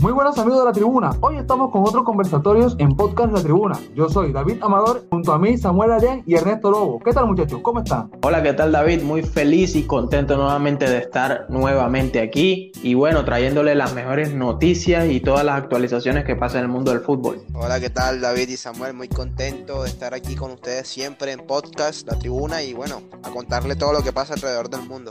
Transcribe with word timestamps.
Muy 0.00 0.12
buenos 0.12 0.38
amigos 0.38 0.60
de 0.60 0.64
la 0.64 0.72
tribuna. 0.72 1.10
Hoy 1.20 1.38
estamos 1.38 1.72
con 1.72 1.82
otros 1.82 2.04
conversatorios 2.04 2.76
en 2.78 2.94
Podcast 2.94 3.32
La 3.32 3.42
Tribuna. 3.42 3.80
Yo 3.96 4.08
soy 4.08 4.32
David 4.32 4.58
Amador, 4.62 5.04
junto 5.10 5.32
a 5.32 5.40
mí 5.40 5.58
Samuel 5.58 5.90
Arián 5.90 6.22
y 6.24 6.36
Ernesto 6.36 6.70
Lobo. 6.70 7.00
¿Qué 7.00 7.12
tal 7.12 7.26
muchachos? 7.26 7.58
¿Cómo 7.62 7.80
están? 7.80 8.08
Hola, 8.22 8.40
¿qué 8.40 8.52
tal 8.52 8.70
David? 8.70 9.02
Muy 9.02 9.24
feliz 9.24 9.74
y 9.74 9.82
contento 9.82 10.36
nuevamente 10.36 10.88
de 10.88 10.98
estar 10.98 11.46
nuevamente 11.48 12.20
aquí 12.20 12.70
y 12.80 12.94
bueno, 12.94 13.24
trayéndole 13.24 13.74
las 13.74 13.92
mejores 13.92 14.32
noticias 14.32 15.10
y 15.10 15.18
todas 15.18 15.44
las 15.44 15.56
actualizaciones 15.56 16.24
que 16.24 16.36
pasan 16.36 16.58
en 16.58 16.66
el 16.66 16.70
mundo 16.70 16.92
del 16.92 17.00
fútbol. 17.00 17.42
Hola, 17.54 17.80
¿qué 17.80 17.90
tal 17.90 18.20
David 18.20 18.50
y 18.50 18.56
Samuel? 18.56 18.94
Muy 18.94 19.08
contento 19.08 19.82
de 19.82 19.88
estar 19.88 20.14
aquí 20.14 20.36
con 20.36 20.52
ustedes 20.52 20.86
siempre 20.86 21.32
en 21.32 21.44
Podcast 21.44 22.06
La 22.06 22.16
Tribuna 22.16 22.62
y 22.62 22.72
bueno, 22.72 23.02
a 23.24 23.30
contarle 23.30 23.74
todo 23.74 23.92
lo 23.92 24.02
que 24.02 24.12
pasa 24.12 24.34
alrededor 24.34 24.70
del 24.70 24.82
mundo. 24.82 25.10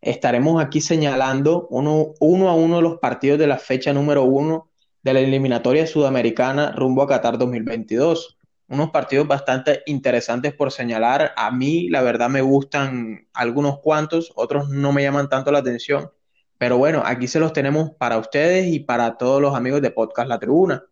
Estaremos 0.00 0.62
aquí 0.62 0.80
señalando 0.80 1.66
uno, 1.70 2.14
a 2.48 2.54
uno 2.54 2.80
los 2.80 2.98
partidos 2.98 3.38
de 3.38 3.46
la 3.46 3.58
fecha 3.58 3.92
número 3.92 4.24
uno 4.24 4.70
de 5.02 5.14
la 5.14 5.20
eliminatoria 5.20 5.86
sudamericana 5.86 6.72
rumbo 6.72 7.02
a 7.02 7.08
Qatar 7.08 7.38
2022. 7.38 8.38
Unos 8.68 8.90
partidos 8.90 9.26
bastante 9.26 9.82
interesantes 9.86 10.54
por 10.54 10.70
señalar. 10.70 11.32
A 11.36 11.50
mí, 11.50 11.88
la 11.88 12.02
verdad, 12.02 12.28
me 12.28 12.40
gustan 12.40 13.28
algunos 13.32 13.80
cuantos, 13.80 14.32
otros 14.36 14.68
no 14.68 14.92
me 14.92 15.02
llaman 15.02 15.28
tanto 15.28 15.50
la 15.50 15.58
atención. 15.58 16.10
Pero 16.56 16.78
bueno, 16.78 17.02
aquí 17.04 17.26
se 17.26 17.40
los 17.40 17.52
tenemos 17.52 17.92
para 17.98 18.18
ustedes 18.18 18.66
y 18.68 18.80
para 18.80 19.16
todos 19.16 19.40
los 19.40 19.56
amigos 19.56 19.82
de 19.82 19.90
Podcast 19.90 20.28
La 20.28 20.38
Tribuna. 20.38 20.84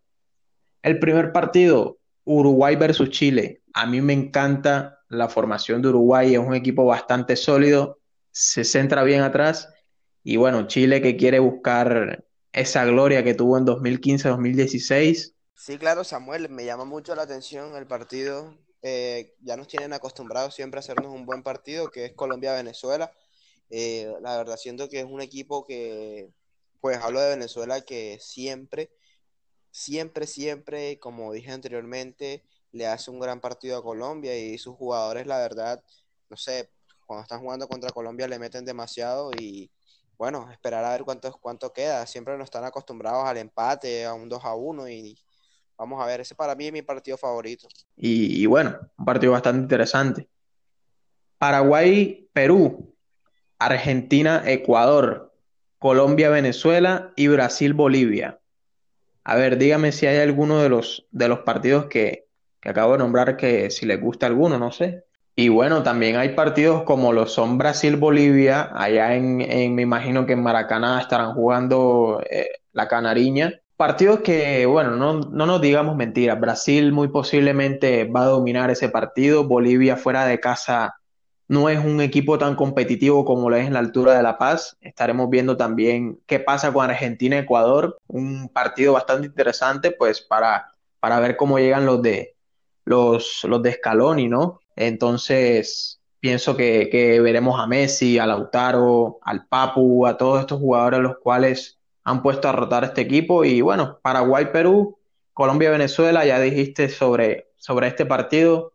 El 0.81 0.99
primer 0.99 1.31
partido, 1.31 1.99
Uruguay 2.25 2.75
versus 2.75 3.11
Chile. 3.11 3.61
A 3.73 3.85
mí 3.85 4.01
me 4.01 4.13
encanta 4.13 4.99
la 5.07 5.29
formación 5.29 5.81
de 5.81 5.89
Uruguay, 5.89 6.33
es 6.33 6.39
un 6.39 6.55
equipo 6.55 6.85
bastante 6.85 7.35
sólido, 7.35 7.98
se 8.39 8.63
centra 8.63 9.03
bien 9.03 9.21
atrás. 9.21 9.69
Y 10.23 10.37
bueno, 10.37 10.65
Chile 10.67 11.01
que 11.01 11.17
quiere 11.17 11.39
buscar 11.39 12.25
esa 12.53 12.85
gloria 12.85 13.23
que 13.23 13.33
tuvo 13.33 13.57
en 13.57 13.65
2015-2016. 13.65 15.33
Sí, 15.55 15.77
claro, 15.77 16.05
Samuel, 16.05 16.49
me 16.49 16.63
llama 16.63 16.85
mucho 16.85 17.15
la 17.15 17.23
atención 17.23 17.75
el 17.75 17.85
partido. 17.85 18.57
Eh, 18.81 19.35
ya 19.41 19.57
nos 19.57 19.67
tienen 19.67 19.91
acostumbrados 19.91 20.55
siempre 20.55 20.77
a 20.77 20.79
hacernos 20.79 21.13
un 21.13 21.25
buen 21.25 21.43
partido, 21.43 21.91
que 21.91 22.05
es 22.05 22.13
Colombia-Venezuela. 22.13 23.11
Eh, 23.69 24.09
la 24.21 24.37
verdad, 24.37 24.55
siento 24.55 24.87
que 24.87 24.99
es 24.99 25.05
un 25.05 25.21
equipo 25.21 25.65
que, 25.65 26.29
pues 26.79 26.97
hablo 26.97 27.19
de 27.19 27.31
Venezuela, 27.31 27.81
que 27.81 28.19
siempre, 28.21 28.89
siempre, 29.69 30.27
siempre, 30.27 30.97
como 30.99 31.33
dije 31.33 31.51
anteriormente, 31.51 32.45
le 32.71 32.87
hace 32.87 33.11
un 33.11 33.19
gran 33.19 33.41
partido 33.41 33.77
a 33.77 33.83
Colombia 33.83 34.37
y 34.37 34.57
sus 34.57 34.77
jugadores, 34.77 35.27
la 35.27 35.39
verdad, 35.39 35.83
no 36.29 36.37
sé, 36.37 36.69
cuando 37.09 37.23
están 37.23 37.39
jugando 37.39 37.67
contra 37.67 37.89
Colombia 37.89 38.27
le 38.27 38.37
meten 38.37 38.63
demasiado 38.63 39.31
y 39.39 39.71
bueno, 40.15 40.47
esperar 40.51 40.85
a 40.85 40.91
ver 40.91 41.03
cuánto, 41.03 41.31
cuánto 41.41 41.73
queda. 41.73 42.05
Siempre 42.05 42.37
nos 42.37 42.45
están 42.45 42.65
acostumbrados 42.65 43.27
al 43.27 43.37
empate, 43.37 44.05
a 44.05 44.13
un 44.13 44.29
2 44.29 44.45
a 44.45 44.53
1 44.53 44.87
y 44.89 45.17
vamos 45.75 45.99
a 46.03 46.05
ver, 46.05 46.21
ese 46.21 46.35
para 46.35 46.53
mí 46.53 46.67
es 46.67 46.71
mi 46.71 46.83
partido 46.83 47.17
favorito. 47.17 47.67
Y, 47.95 48.45
bueno, 48.45 48.77
un 48.95 49.05
partido 49.05 49.31
bastante 49.31 49.59
interesante. 49.59 50.29
Paraguay, 51.39 52.29
Perú, 52.31 52.93
Argentina, 53.57 54.43
Ecuador, 54.45 55.33
Colombia, 55.79 56.29
Venezuela 56.29 57.11
y 57.15 57.27
Brasil, 57.27 57.73
Bolivia. 57.73 58.39
A 59.23 59.35
ver, 59.35 59.57
dígame 59.57 59.91
si 59.93 60.05
hay 60.05 60.17
alguno 60.19 60.61
de 60.61 60.69
los, 60.69 61.07
de 61.09 61.27
los 61.27 61.39
partidos 61.39 61.87
que, 61.87 62.27
que 62.59 62.69
acabo 62.69 62.91
de 62.91 62.99
nombrar 62.99 63.35
que 63.35 63.71
si 63.71 63.87
les 63.87 63.99
gusta 63.99 64.27
alguno, 64.27 64.59
no 64.59 64.71
sé. 64.71 65.08
Y 65.39 65.47
bueno, 65.47 65.83
también 65.83 66.17
hay 66.17 66.35
partidos 66.35 66.83
como 66.83 67.13
lo 67.13 67.25
son 67.25 67.57
Brasil-Bolivia, 67.57 68.71
allá 68.75 69.15
en, 69.15 69.37
me 69.73 69.83
imagino 69.83 70.25
que 70.25 70.33
en 70.33 70.43
Maracaná 70.43 70.99
estarán 70.99 71.33
jugando 71.33 72.21
eh, 72.29 72.49
la 72.73 72.89
Canariña. 72.89 73.53
Partidos 73.77 74.19
que, 74.19 74.65
bueno, 74.65 74.97
no, 74.97 75.21
no 75.21 75.45
nos 75.45 75.61
digamos 75.61 75.95
mentiras, 75.95 76.37
Brasil 76.41 76.91
muy 76.91 77.07
posiblemente 77.07 78.03
va 78.03 78.23
a 78.23 78.25
dominar 78.25 78.69
ese 78.69 78.89
partido, 78.89 79.47
Bolivia 79.47 79.95
fuera 79.95 80.25
de 80.25 80.41
casa 80.41 80.95
no 81.47 81.69
es 81.69 81.79
un 81.79 82.01
equipo 82.01 82.37
tan 82.37 82.55
competitivo 82.55 83.23
como 83.23 83.49
lo 83.49 83.55
es 83.55 83.65
en 83.65 83.71
la 83.71 83.79
altura 83.79 84.17
de 84.17 84.23
La 84.23 84.37
Paz. 84.37 84.75
Estaremos 84.81 85.29
viendo 85.29 85.55
también 85.55 86.19
qué 86.25 86.41
pasa 86.41 86.73
con 86.73 86.89
Argentina-Ecuador, 86.89 87.97
un 88.07 88.49
partido 88.49 88.91
bastante 88.91 89.27
interesante, 89.27 89.91
pues 89.91 90.19
para, 90.19 90.73
para 90.99 91.17
ver 91.21 91.37
cómo 91.37 91.59
llegan 91.59 91.85
los 91.85 92.01
de 92.01 92.35
los, 92.83 93.45
los 93.45 93.63
de 93.63 93.71
Scaloni, 93.71 94.27
¿no? 94.27 94.59
Entonces, 94.75 95.99
pienso 96.19 96.55
que, 96.55 97.19
veremos 97.21 97.59
a 97.59 97.67
Messi, 97.67 98.19
a 98.19 98.25
Lautaro, 98.25 99.19
al 99.23 99.45
Papu, 99.47 100.05
a 100.05 100.17
todos 100.17 100.41
estos 100.41 100.59
jugadores 100.59 100.99
los 100.99 101.17
cuales 101.17 101.79
han 102.03 102.21
puesto 102.21 102.47
a 102.49 102.51
rotar 102.51 102.83
este 102.83 103.01
equipo. 103.01 103.43
Y 103.43 103.61
bueno, 103.61 103.99
Paraguay, 104.01 104.47
Perú, 104.51 104.97
Colombia, 105.33 105.71
Venezuela, 105.71 106.25
ya 106.25 106.39
dijiste 106.39 106.89
sobre, 106.89 107.47
sobre 107.55 107.87
este 107.87 108.05
partido, 108.05 108.73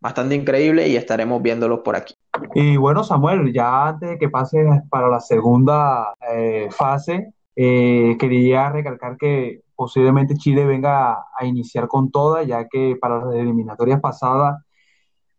bastante 0.00 0.34
increíble 0.34 0.88
y 0.88 0.96
estaremos 0.96 1.42
viéndolos 1.42 1.80
por 1.80 1.96
aquí. 1.96 2.14
Y 2.54 2.76
bueno, 2.76 3.02
Samuel, 3.02 3.52
ya 3.52 3.88
antes 3.88 4.10
de 4.10 4.18
que 4.18 4.28
pase 4.28 4.64
para 4.90 5.08
la 5.08 5.20
segunda 5.20 6.14
eh, 6.32 6.68
fase, 6.70 7.32
eh, 7.54 8.16
quería 8.18 8.70
recalcar 8.70 9.16
que 9.16 9.62
posiblemente 9.74 10.36
Chile 10.36 10.66
venga 10.66 11.26
a 11.36 11.44
iniciar 11.44 11.88
con 11.88 12.10
toda, 12.10 12.42
ya 12.42 12.66
que 12.68 12.96
para 13.00 13.24
las 13.24 13.34
eliminatorias 13.34 14.00
pasadas 14.00 14.62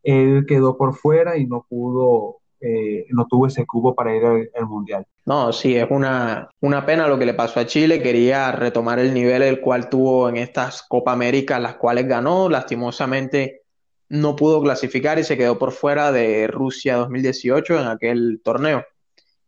él 0.07 0.45
quedó 0.47 0.77
por 0.77 0.95
fuera 0.95 1.37
y 1.37 1.45
no 1.45 1.65
pudo, 1.67 2.37
eh, 2.61 3.05
no 3.09 3.27
tuvo 3.27 3.47
ese 3.47 3.65
cubo 3.65 3.93
para 3.93 4.15
ir 4.15 4.23
al, 4.25 4.65
Mundial. 4.65 5.05
No, 5.25 5.51
sí, 5.51 5.75
es 5.75 5.85
una, 5.89 6.49
una, 6.61 6.85
pena 6.85 7.09
lo 7.09 7.19
que 7.19 7.25
le 7.25 7.33
pasó 7.33 7.59
a 7.59 7.65
Chile. 7.65 8.01
Quería 8.01 8.53
retomar 8.53 8.99
el 8.99 9.13
nivel 9.13 9.41
el 9.41 9.59
cual 9.59 9.89
tuvo 9.89 10.29
en 10.29 10.37
estas 10.37 10.83
Copa 10.83 11.11
América, 11.11 11.59
las 11.59 11.75
cuales 11.75 12.07
ganó. 12.07 12.47
Lastimosamente 12.47 13.63
no 14.07 14.37
pudo 14.37 14.61
clasificar 14.61 15.19
y 15.19 15.25
se 15.25 15.37
quedó 15.37 15.59
por 15.59 15.73
fuera 15.73 16.13
de 16.13 16.47
Rusia 16.47 16.95
2018 16.95 17.77
en 17.77 17.87
aquel 17.87 18.39
torneo. 18.41 18.85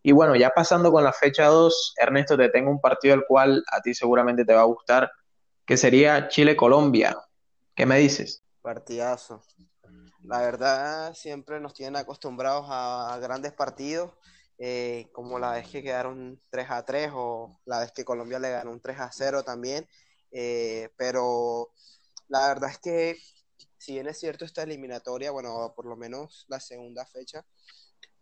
Y 0.03 0.11
bueno, 0.11 0.35
ya 0.35 0.49
pasando 0.49 0.91
con 0.91 1.05
la 1.05 1.13
fecha 1.13 1.45
2, 1.45 1.93
Ernesto, 1.97 2.35
te 2.37 2.49
tengo 2.49 2.69
un 2.69 2.81
partido 2.81 3.15
el 3.15 3.23
cual 3.25 3.63
a 3.71 3.79
ti 3.81 3.93
seguramente 3.93 4.43
te 4.43 4.53
va 4.53 4.61
a 4.61 4.65
gustar, 4.65 5.09
que 5.65 5.77
sería 5.77 6.27
Chile-Colombia. 6.27 7.15
¿Qué 7.73 7.85
me 7.85 7.97
dices? 7.97 8.43
Partidazo. 8.61 9.41
La 10.29 10.41
verdad, 10.41 11.15
siempre 11.15 11.59
nos 11.59 11.73
tienen 11.73 11.95
acostumbrados 11.95 12.67
a, 12.69 13.17
grandes 13.19 13.51
partidos, 13.51 14.13
eh, 14.59 15.07
como 15.11 15.39
la 15.39 15.53
vez 15.53 15.67
que 15.67 15.81
quedaron 15.81 16.39
3 16.51 16.67
a 16.69 16.85
3 16.85 17.09
o 17.15 17.59
la 17.65 17.79
vez 17.79 17.91
que 17.93 18.05
Colombia 18.05 18.37
le 18.37 18.51
ganó 18.51 18.71
un 18.71 18.79
3 18.79 18.99
a 18.99 19.11
0 19.11 19.43
también. 19.43 19.87
Eh, 20.31 20.89
pero 20.97 21.71
la 22.27 22.47
verdad 22.47 22.69
es 22.69 22.77
que, 22.77 23.17
si 23.79 23.93
bien 23.93 24.07
es 24.07 24.19
cierto 24.19 24.45
esta 24.45 24.61
eliminatoria, 24.61 25.31
bueno, 25.31 25.73
por 25.75 25.87
lo 25.87 25.95
menos 25.95 26.45
la 26.47 26.59
segunda 26.59 27.07
fecha, 27.07 27.43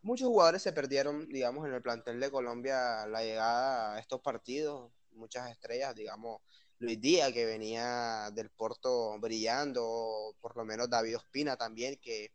muchos 0.02 0.30
jugadores 0.30 0.62
se 0.62 0.72
perdieron, 0.72 1.28
digamos, 1.28 1.68
en 1.68 1.74
el 1.74 1.82
plantel 1.82 2.22
de 2.22 2.32
Colombia 2.32 3.06
la 3.08 3.22
llegada 3.22 3.96
a 3.96 4.00
estos 4.00 4.22
partidos, 4.22 4.94
muchas 5.12 5.52
estrellas, 5.52 5.94
digamos, 5.94 6.40
Luis 6.80 7.02
Díaz, 7.02 7.34
que 7.34 7.46
venía 7.46 8.30
del 8.34 8.50
Porto 8.50 9.18
brillando, 9.20 10.36
por 10.40 10.56
lo 10.56 10.64
menos 10.66 10.90
David 10.90 11.18
Ospina 11.18 11.58
también, 11.58 11.98
que, 12.02 12.32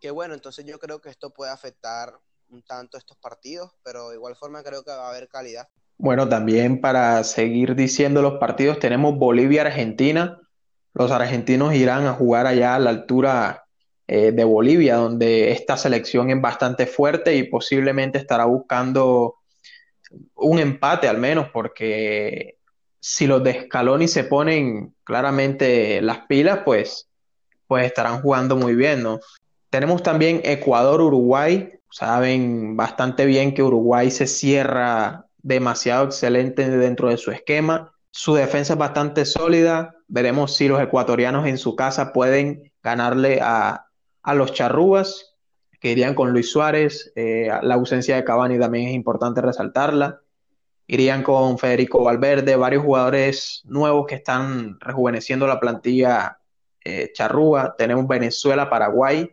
que 0.00 0.10
bueno, 0.10 0.34
entonces 0.34 0.64
yo 0.64 0.78
creo 0.78 1.00
que 1.00 1.10
esto 1.10 1.30
puede 1.30 1.52
afectar 1.52 2.18
un 2.50 2.62
tanto 2.62 2.98
estos 2.98 3.16
partidos, 3.18 3.72
pero 3.82 4.08
de 4.08 4.16
igual 4.16 4.34
forma 4.36 4.62
creo 4.62 4.82
que 4.82 4.90
va 4.90 5.06
a 5.06 5.10
haber 5.10 5.28
calidad. 5.28 5.68
Bueno, 5.98 6.28
también 6.28 6.80
para 6.80 7.22
seguir 7.24 7.74
diciendo 7.74 8.22
los 8.22 8.38
partidos, 8.38 8.78
tenemos 8.78 9.18
Bolivia-Argentina. 9.18 10.40
Los 10.94 11.10
argentinos 11.10 11.74
irán 11.74 12.06
a 12.06 12.14
jugar 12.14 12.46
allá 12.46 12.76
a 12.76 12.78
la 12.78 12.90
altura 12.90 13.64
eh, 14.06 14.32
de 14.32 14.44
Bolivia, 14.44 14.96
donde 14.96 15.50
esta 15.50 15.76
selección 15.76 16.30
es 16.30 16.40
bastante 16.40 16.86
fuerte 16.86 17.34
y 17.34 17.44
posiblemente 17.44 18.18
estará 18.18 18.44
buscando 18.46 19.36
un 20.34 20.58
empate 20.58 21.08
al 21.08 21.18
menos, 21.18 21.50
porque 21.52 22.57
si 23.00 23.26
los 23.26 23.42
de 23.44 23.62
Scaloni 23.62 24.08
se 24.08 24.24
ponen 24.24 24.94
claramente 25.04 26.02
las 26.02 26.26
pilas, 26.26 26.60
pues, 26.64 27.08
pues 27.66 27.86
estarán 27.86 28.22
jugando 28.22 28.56
muy 28.56 28.74
bien, 28.74 29.02
¿no? 29.02 29.20
Tenemos 29.70 30.02
también 30.02 30.40
Ecuador-Uruguay. 30.44 31.70
Saben 31.90 32.76
bastante 32.76 33.26
bien 33.26 33.54
que 33.54 33.62
Uruguay 33.62 34.10
se 34.10 34.26
cierra 34.26 35.26
demasiado 35.38 36.06
excelente 36.06 36.68
dentro 36.68 37.08
de 37.08 37.16
su 37.16 37.30
esquema. 37.30 37.92
Su 38.10 38.34
defensa 38.34 38.72
es 38.74 38.78
bastante 38.78 39.24
sólida. 39.24 39.94
Veremos 40.08 40.56
si 40.56 40.68
los 40.68 40.80
ecuatorianos 40.80 41.46
en 41.46 41.58
su 41.58 41.76
casa 41.76 42.12
pueden 42.12 42.72
ganarle 42.82 43.40
a, 43.42 43.84
los 44.34 44.52
charrúas, 44.52 45.36
que 45.80 45.92
irían 45.92 46.14
con 46.14 46.32
Luis 46.32 46.50
Suárez. 46.50 47.12
Eh, 47.14 47.50
la 47.62 47.74
ausencia 47.74 48.16
de 48.16 48.24
Cavani 48.24 48.58
también 48.58 48.88
es 48.88 48.94
importante 48.94 49.40
resaltarla 49.40 50.20
irían 50.88 51.22
con 51.22 51.58
Federico 51.58 52.02
Valverde, 52.02 52.56
varios 52.56 52.82
jugadores 52.82 53.62
nuevos 53.66 54.06
que 54.06 54.16
están 54.16 54.80
rejuveneciendo 54.80 55.46
la 55.46 55.60
plantilla 55.60 56.38
eh, 56.82 57.12
charrúa. 57.12 57.74
Tenemos 57.76 58.08
Venezuela, 58.08 58.70
Paraguay, 58.70 59.30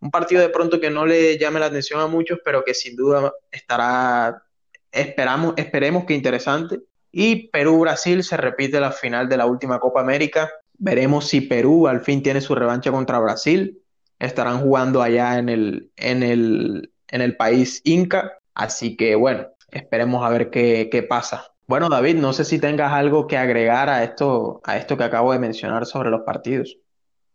un 0.00 0.10
partido 0.12 0.40
de 0.40 0.48
pronto 0.48 0.80
que 0.80 0.88
no 0.88 1.04
le 1.04 1.36
llame 1.38 1.58
la 1.58 1.66
atención 1.66 2.00
a 2.00 2.06
muchos, 2.06 2.38
pero 2.44 2.64
que 2.64 2.72
sin 2.72 2.94
duda 2.94 3.32
estará, 3.50 4.44
esperamos, 4.92 5.54
esperemos 5.56 6.04
que 6.04 6.14
interesante. 6.14 6.80
Y 7.10 7.48
Perú-Brasil 7.48 8.22
se 8.22 8.36
repite 8.36 8.78
la 8.78 8.92
final 8.92 9.28
de 9.28 9.38
la 9.38 9.46
última 9.46 9.80
Copa 9.80 10.00
América. 10.00 10.48
Veremos 10.78 11.26
si 11.26 11.40
Perú 11.40 11.88
al 11.88 12.02
fin 12.02 12.22
tiene 12.22 12.40
su 12.40 12.54
revancha 12.54 12.92
contra 12.92 13.18
Brasil. 13.18 13.82
Estarán 14.20 14.60
jugando 14.60 15.02
allá 15.02 15.38
en 15.38 15.48
el, 15.48 15.90
en 15.96 16.22
el, 16.22 16.92
en 17.08 17.22
el 17.22 17.36
país 17.36 17.80
Inca. 17.84 18.38
Así 18.54 18.96
que 18.96 19.16
bueno, 19.16 19.48
esperemos 19.70 20.24
a 20.24 20.30
ver 20.30 20.50
qué, 20.50 20.88
qué 20.90 21.02
pasa. 21.02 21.52
Bueno, 21.68 21.88
David, 21.88 22.16
no 22.16 22.32
sé 22.32 22.44
si 22.44 22.60
tengas 22.60 22.92
algo 22.92 23.26
que 23.26 23.36
agregar 23.36 23.88
a 23.88 24.04
esto, 24.04 24.60
a 24.64 24.76
esto 24.76 24.96
que 24.96 25.04
acabo 25.04 25.32
de 25.32 25.38
mencionar 25.38 25.84
sobre 25.86 26.10
los 26.10 26.22
partidos. 26.22 26.78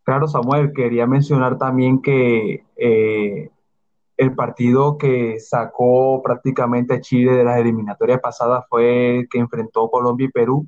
Claro, 0.03 0.27
Samuel, 0.27 0.71
quería 0.73 1.05
mencionar 1.05 1.57
también 1.57 2.01
que 2.01 2.63
eh, 2.77 3.49
el 4.17 4.35
partido 4.35 4.97
que 4.97 5.39
sacó 5.39 6.21
prácticamente 6.23 6.93
a 6.93 7.01
Chile 7.01 7.33
de 7.33 7.43
las 7.43 7.57
eliminatorias 7.59 8.19
pasadas 8.21 8.65
fue 8.69 9.19
el 9.19 9.29
que 9.29 9.39
enfrentó 9.39 9.89
Colombia 9.89 10.25
y 10.25 10.31
Perú, 10.31 10.67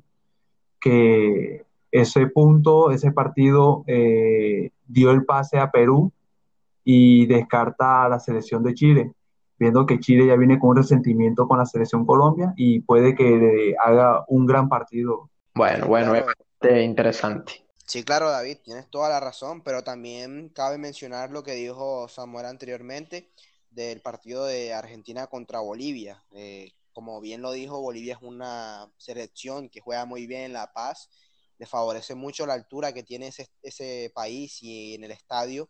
que 0.80 1.64
ese 1.90 2.26
punto, 2.26 2.90
ese 2.90 3.12
partido 3.12 3.84
eh, 3.86 4.70
dio 4.86 5.10
el 5.10 5.24
pase 5.24 5.58
a 5.58 5.70
Perú 5.70 6.12
y 6.84 7.26
descarta 7.26 8.04
a 8.04 8.08
la 8.08 8.20
selección 8.20 8.62
de 8.62 8.74
Chile, 8.74 9.12
viendo 9.58 9.86
que 9.86 10.00
Chile 10.00 10.26
ya 10.26 10.36
viene 10.36 10.58
con 10.58 10.70
un 10.70 10.76
resentimiento 10.76 11.46
con 11.46 11.58
la 11.58 11.66
selección 11.66 12.04
Colombia 12.06 12.52
y 12.56 12.80
puede 12.80 13.14
que 13.14 13.74
haga 13.82 14.24
un 14.28 14.46
gran 14.46 14.68
partido. 14.68 15.30
Bueno, 15.54 15.86
bueno, 15.86 16.14
es 16.60 16.84
interesante. 16.84 17.64
Sí, 17.86 18.02
claro, 18.02 18.30
David, 18.30 18.58
tienes 18.64 18.88
toda 18.88 19.10
la 19.10 19.20
razón, 19.20 19.62
pero 19.62 19.84
también 19.84 20.48
cabe 20.48 20.78
mencionar 20.78 21.30
lo 21.30 21.42
que 21.42 21.52
dijo 21.52 22.08
Samuel 22.08 22.46
anteriormente 22.46 23.30
del 23.70 24.00
partido 24.00 24.46
de 24.46 24.72
Argentina 24.72 25.26
contra 25.26 25.60
Bolivia. 25.60 26.24
Eh, 26.32 26.72
como 26.92 27.20
bien 27.20 27.42
lo 27.42 27.52
dijo, 27.52 27.80
Bolivia 27.80 28.14
es 28.14 28.22
una 28.22 28.90
selección 28.96 29.68
que 29.68 29.80
juega 29.80 30.06
muy 30.06 30.26
bien 30.26 30.42
en 30.42 30.52
La 30.54 30.72
Paz, 30.72 31.10
le 31.58 31.66
favorece 31.66 32.14
mucho 32.14 32.46
la 32.46 32.54
altura 32.54 32.92
que 32.92 33.02
tiene 33.02 33.28
ese, 33.28 33.48
ese 33.62 34.10
país 34.14 34.62
y 34.62 34.94
en 34.94 35.04
el 35.04 35.10
estadio 35.10 35.68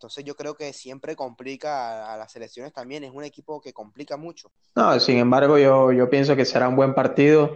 entonces 0.00 0.24
yo 0.24 0.34
creo 0.34 0.54
que 0.54 0.72
siempre 0.72 1.14
complica 1.14 2.10
a, 2.10 2.16
las 2.16 2.32
selecciones 2.32 2.72
también, 2.72 3.04
es 3.04 3.12
un 3.12 3.22
equipo 3.22 3.60
que 3.60 3.74
complica 3.74 4.16
mucho. 4.16 4.50
No, 4.74 4.98
sin 4.98 5.18
embargo 5.18 5.58
yo, 5.58 5.92
yo 5.92 6.08
pienso 6.08 6.34
que 6.34 6.46
será 6.46 6.70
un 6.70 6.76
buen 6.76 6.94
partido. 6.94 7.54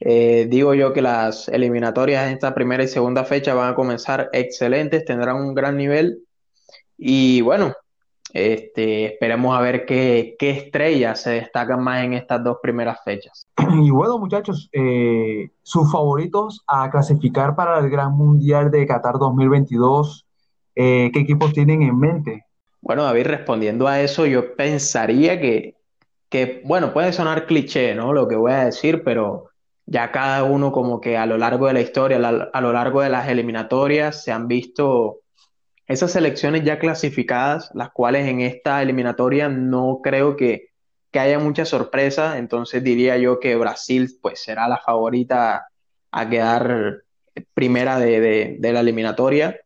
Eh, 0.00 0.46
digo 0.48 0.72
yo 0.72 0.94
que 0.94 1.02
las 1.02 1.48
eliminatorias 1.48 2.26
en 2.26 2.32
esta 2.32 2.54
primera 2.54 2.82
y 2.82 2.88
segunda 2.88 3.26
fecha 3.26 3.52
van 3.52 3.74
a 3.74 3.74
comenzar 3.74 4.30
excelentes, 4.32 5.04
tendrán 5.04 5.36
un 5.36 5.54
gran 5.54 5.76
nivel 5.76 6.26
y 6.96 7.42
bueno, 7.42 7.74
este, 8.32 9.12
esperemos 9.12 9.54
a 9.54 9.60
ver 9.60 9.84
qué, 9.84 10.34
qué 10.38 10.48
estrellas 10.48 11.20
se 11.20 11.32
destacan 11.32 11.84
más 11.84 12.04
en 12.04 12.14
estas 12.14 12.42
dos 12.42 12.56
primeras 12.62 13.04
fechas. 13.04 13.46
Y 13.82 13.90
bueno, 13.90 14.18
muchachos, 14.18 14.70
eh, 14.72 15.50
sus 15.62 15.92
favoritos 15.92 16.64
a 16.66 16.90
clasificar 16.90 17.54
para 17.54 17.78
el 17.80 17.90
Gran 17.90 18.12
Mundial 18.16 18.70
de 18.70 18.86
Qatar 18.86 19.18
2022 19.18 20.26
eh, 20.74 21.10
¿qué 21.12 21.20
equipos 21.20 21.52
tienen 21.52 21.82
en 21.82 21.98
mente? 21.98 22.44
Bueno, 22.80 23.04
David, 23.04 23.26
respondiendo 23.26 23.86
a 23.86 24.00
eso, 24.00 24.26
yo 24.26 24.56
pensaría 24.56 25.40
que, 25.40 25.76
que, 26.28 26.62
bueno, 26.64 26.92
puede 26.92 27.12
sonar 27.12 27.46
cliché, 27.46 27.94
¿no? 27.94 28.12
Lo 28.12 28.26
que 28.26 28.36
voy 28.36 28.52
a 28.52 28.64
decir, 28.64 29.02
pero 29.04 29.50
ya 29.86 30.10
cada 30.10 30.44
uno 30.44 30.72
como 30.72 31.00
que 31.00 31.16
a 31.16 31.26
lo 31.26 31.38
largo 31.38 31.66
de 31.66 31.74
la 31.74 31.80
historia, 31.80 32.18
a 32.18 32.60
lo 32.60 32.72
largo 32.72 33.02
de 33.02 33.10
las 33.10 33.28
eliminatorias, 33.28 34.24
se 34.24 34.32
han 34.32 34.48
visto 34.48 35.20
esas 35.86 36.12
selecciones 36.12 36.64
ya 36.64 36.78
clasificadas, 36.78 37.70
las 37.74 37.90
cuales 37.90 38.26
en 38.26 38.40
esta 38.40 38.82
eliminatoria 38.82 39.48
no 39.48 40.00
creo 40.02 40.36
que, 40.36 40.70
que 41.10 41.18
haya 41.18 41.38
mucha 41.38 41.64
sorpresa, 41.64 42.38
entonces 42.38 42.82
diría 42.82 43.18
yo 43.18 43.38
que 43.40 43.56
Brasil 43.56 44.10
pues 44.22 44.42
será 44.42 44.68
la 44.68 44.78
favorita 44.78 45.66
a 46.10 46.28
quedar 46.28 47.02
primera 47.54 47.98
de, 47.98 48.56
de 48.58 48.72
la 48.72 48.80
eliminatoria. 48.80 49.60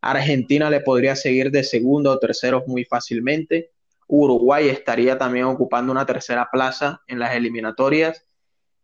Argentina 0.00 0.70
le 0.70 0.80
podría 0.80 1.14
seguir 1.14 1.50
de 1.50 1.62
segundo 1.62 2.12
o 2.12 2.18
tercero 2.18 2.64
muy 2.66 2.84
fácilmente. 2.84 3.70
Uruguay 4.06 4.68
estaría 4.68 5.18
también 5.18 5.44
ocupando 5.44 5.92
una 5.92 6.06
tercera 6.06 6.48
plaza 6.50 7.02
en 7.06 7.18
las 7.18 7.34
eliminatorias. 7.34 8.24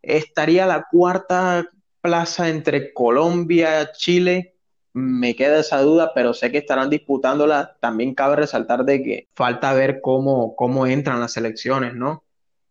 Estaría 0.02 0.66
la 0.66 0.86
cuarta 0.90 1.68
plaza 2.00 2.48
entre 2.48 2.92
Colombia, 2.92 3.82
y 3.82 3.96
Chile. 3.96 4.54
Me 4.92 5.34
queda 5.34 5.60
esa 5.60 5.80
duda, 5.80 6.12
pero 6.14 6.32
sé 6.32 6.52
que 6.52 6.58
estarán 6.58 6.90
disputándola. 6.90 7.76
También 7.80 8.14
cabe 8.14 8.36
resaltar 8.36 8.84
de 8.84 9.02
que 9.02 9.28
falta 9.34 9.72
ver 9.74 10.00
cómo, 10.00 10.54
cómo 10.54 10.86
entran 10.86 11.20
las 11.20 11.36
elecciones, 11.36 11.94
¿no? 11.94 12.24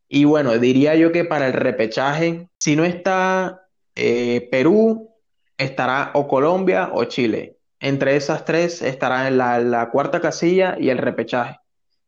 Y 0.08 0.26
bueno, 0.26 0.58
diría 0.58 0.96
yo 0.96 1.12
que 1.12 1.26
para 1.26 1.48
el 1.48 1.54
repechaje, 1.54 2.48
si 2.60 2.76
no 2.76 2.86
está 2.86 3.68
eh, 3.96 4.48
Perú, 4.52 5.10
estará 5.58 6.12
o 6.14 6.28
Colombia 6.28 6.92
o 6.94 7.04
Chile 7.06 7.55
entre 7.86 8.16
esas 8.16 8.46
tres 8.46 8.82
estará 8.82 9.28
en 9.28 9.38
la, 9.38 9.90
cuarta 9.92 10.20
casilla 10.20 10.76
y 10.80 10.90
el 10.90 10.98
repechaje, 10.98 11.60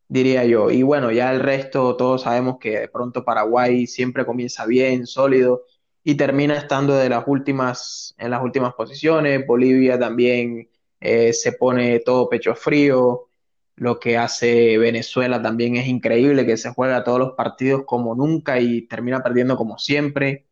diría 0.08 0.44
yo. 0.44 0.70
Y 0.72 0.82
bueno, 0.82 1.12
ya 1.12 1.32
el 1.32 1.38
resto, 1.38 1.96
todos 1.96 2.22
sabemos 2.22 2.58
que 2.58 2.80
de 2.80 2.88
pronto 2.88 3.24
Paraguay 3.24 3.86
siempre 3.86 4.26
comienza 4.26 4.66
bien, 4.66 5.06
sólido, 5.06 5.62
y 6.02 6.16
termina 6.16 6.56
estando 6.56 6.94
de 6.96 7.08
las 7.08 7.24
últimas, 7.28 8.14
en 8.18 8.32
las 8.32 8.42
últimas 8.42 8.74
posiciones. 8.74 9.46
Bolivia 9.46 9.96
también 10.00 10.68
eh, 11.00 11.32
se 11.32 11.52
pone 11.52 12.00
todo 12.00 12.28
pecho 12.28 12.56
frío. 12.56 13.28
Lo 13.76 14.00
que 14.00 14.16
hace 14.18 14.78
Venezuela 14.78 15.40
también 15.40 15.76
es 15.76 15.86
increíble, 15.86 16.44
que 16.44 16.56
se 16.56 16.70
juega 16.70 17.04
todos 17.04 17.20
los 17.20 17.32
partidos 17.34 17.82
como 17.86 18.16
nunca 18.16 18.58
y 18.58 18.82
termina 18.88 19.22
perdiendo 19.22 19.56
como 19.56 19.78
siempre. 19.78 20.46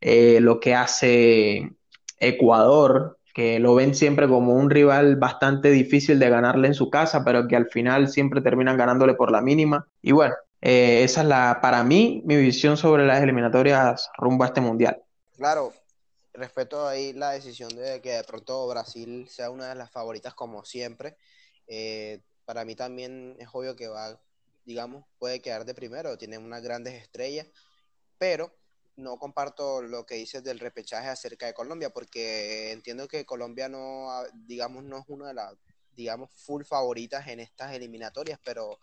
Eh, 0.00 0.38
lo 0.40 0.60
que 0.60 0.74
hace 0.76 1.72
Ecuador, 2.20 3.18
que 3.34 3.58
lo 3.58 3.74
ven 3.74 3.94
siempre 3.94 4.28
como 4.28 4.54
un 4.54 4.70
rival 4.70 5.16
bastante 5.16 5.70
difícil 5.70 6.18
de 6.18 6.30
ganarle 6.30 6.68
en 6.68 6.74
su 6.74 6.90
casa, 6.90 7.24
pero 7.24 7.46
que 7.46 7.56
al 7.56 7.68
final 7.68 8.08
siempre 8.08 8.40
terminan 8.40 8.76
ganándole 8.76 9.14
por 9.14 9.30
la 9.30 9.40
mínima. 9.40 9.86
Y 10.02 10.12
bueno, 10.12 10.34
eh, 10.60 11.04
esa 11.04 11.22
es 11.22 11.26
la, 11.28 11.58
para 11.62 11.82
mí, 11.84 12.22
mi 12.26 12.36
visión 12.36 12.76
sobre 12.76 13.06
las 13.06 13.22
eliminatorias 13.22 14.10
rumbo 14.18 14.44
a 14.44 14.48
este 14.48 14.60
mundial. 14.60 15.02
Claro, 15.36 15.72
respeto 16.34 16.86
ahí 16.86 17.12
la 17.12 17.30
decisión 17.30 17.70
de 17.70 18.00
que 18.00 18.12
de 18.12 18.24
pronto 18.24 18.66
Brasil 18.68 19.26
sea 19.28 19.50
una 19.50 19.68
de 19.68 19.74
las 19.74 19.90
favoritas 19.90 20.34
como 20.34 20.64
siempre. 20.64 21.16
Eh, 21.66 22.20
para 22.44 22.64
mí 22.64 22.74
también 22.74 23.36
es 23.38 23.48
obvio 23.52 23.76
que 23.76 23.88
va, 23.88 24.20
digamos, 24.64 25.04
puede 25.18 25.40
quedar 25.40 25.64
de 25.64 25.74
primero, 25.74 26.18
tiene 26.18 26.36
unas 26.36 26.62
grandes 26.62 26.94
estrellas, 26.94 27.46
pero 28.18 28.52
no 29.00 29.18
comparto 29.18 29.82
lo 29.82 30.06
que 30.06 30.16
dices 30.16 30.42
del 30.44 30.60
repechaje 30.60 31.08
acerca 31.08 31.46
de 31.46 31.54
Colombia, 31.54 31.90
porque 31.90 32.72
entiendo 32.72 33.08
que 33.08 33.24
Colombia 33.24 33.68
no, 33.68 34.08
digamos, 34.46 34.84
no 34.84 34.98
es 34.98 35.04
una 35.08 35.28
de 35.28 35.34
las, 35.34 35.54
digamos, 35.92 36.30
full 36.32 36.64
favoritas 36.64 37.26
en 37.28 37.40
estas 37.40 37.72
eliminatorias, 37.74 38.38
pero 38.44 38.78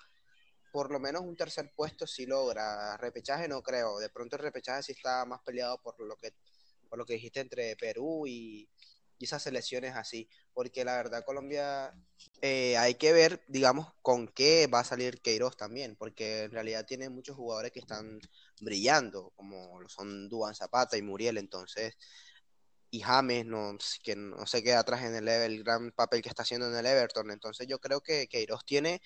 por 0.72 0.92
lo 0.92 1.00
menos 1.00 1.22
un 1.22 1.36
tercer 1.36 1.72
puesto 1.76 2.06
sí 2.06 2.26
logra. 2.26 2.98
Repechaje 2.98 3.48
no 3.48 3.62
creo. 3.64 4.00
De 4.00 4.10
pronto 4.10 4.36
el 4.36 4.44
repechaje 4.44 4.84
sí 4.84 4.92
está 4.92 5.26
más 5.26 5.42
peleado 5.42 5.82
por 5.82 6.00
lo 6.00 6.16
que, 6.18 6.34
por 6.90 7.00
lo 7.00 7.06
que 7.06 7.14
dijiste 7.14 7.40
entre 7.40 7.76
Perú 7.76 8.28
y, 8.28 8.70
y 9.20 9.26
esas 9.26 9.44
selecciones 9.44 9.96
así, 9.96 10.30
porque 10.54 10.86
la 10.86 10.96
verdad 10.96 11.24
Colombia 11.26 11.94
eh, 12.42 12.78
hay 12.78 12.96
que 12.96 13.14
ver, 13.14 13.42
digamos, 13.48 13.94
con 14.02 14.28
qué 14.28 14.68
va 14.68 14.82
a 14.82 14.84
salir 14.84 15.22
Queiroz 15.22 15.58
también, 15.58 15.96
porque 15.96 16.44
en 16.44 16.52
realidad 16.52 16.86
tiene 16.86 17.10
muchos 17.10 17.36
jugadores 17.36 17.72
que 17.72 17.80
están 17.80 18.20
brillando, 18.62 19.32
como 19.36 19.80
son 19.88 20.30
Duan 20.30 20.56
Zapata 20.56 20.98
y 20.98 21.02
Muriel, 21.02 21.38
entonces, 21.38 21.98
y 22.92 23.02
James, 23.02 23.46
que 24.04 24.16
no 24.16 24.46
se 24.46 24.64
queda 24.64 24.80
atrás 24.80 25.04
en 25.04 25.16
el, 25.16 25.28
el 25.28 25.64
gran 25.64 25.92
papel 25.92 26.22
que 26.22 26.30
está 26.30 26.44
haciendo 26.44 26.68
en 26.68 26.78
el 26.78 26.86
Everton, 26.86 27.32
entonces 27.32 27.68
yo 27.68 27.80
creo 27.80 28.02
que 28.02 28.28
Queiroz 28.28 28.66
tiene 28.66 29.02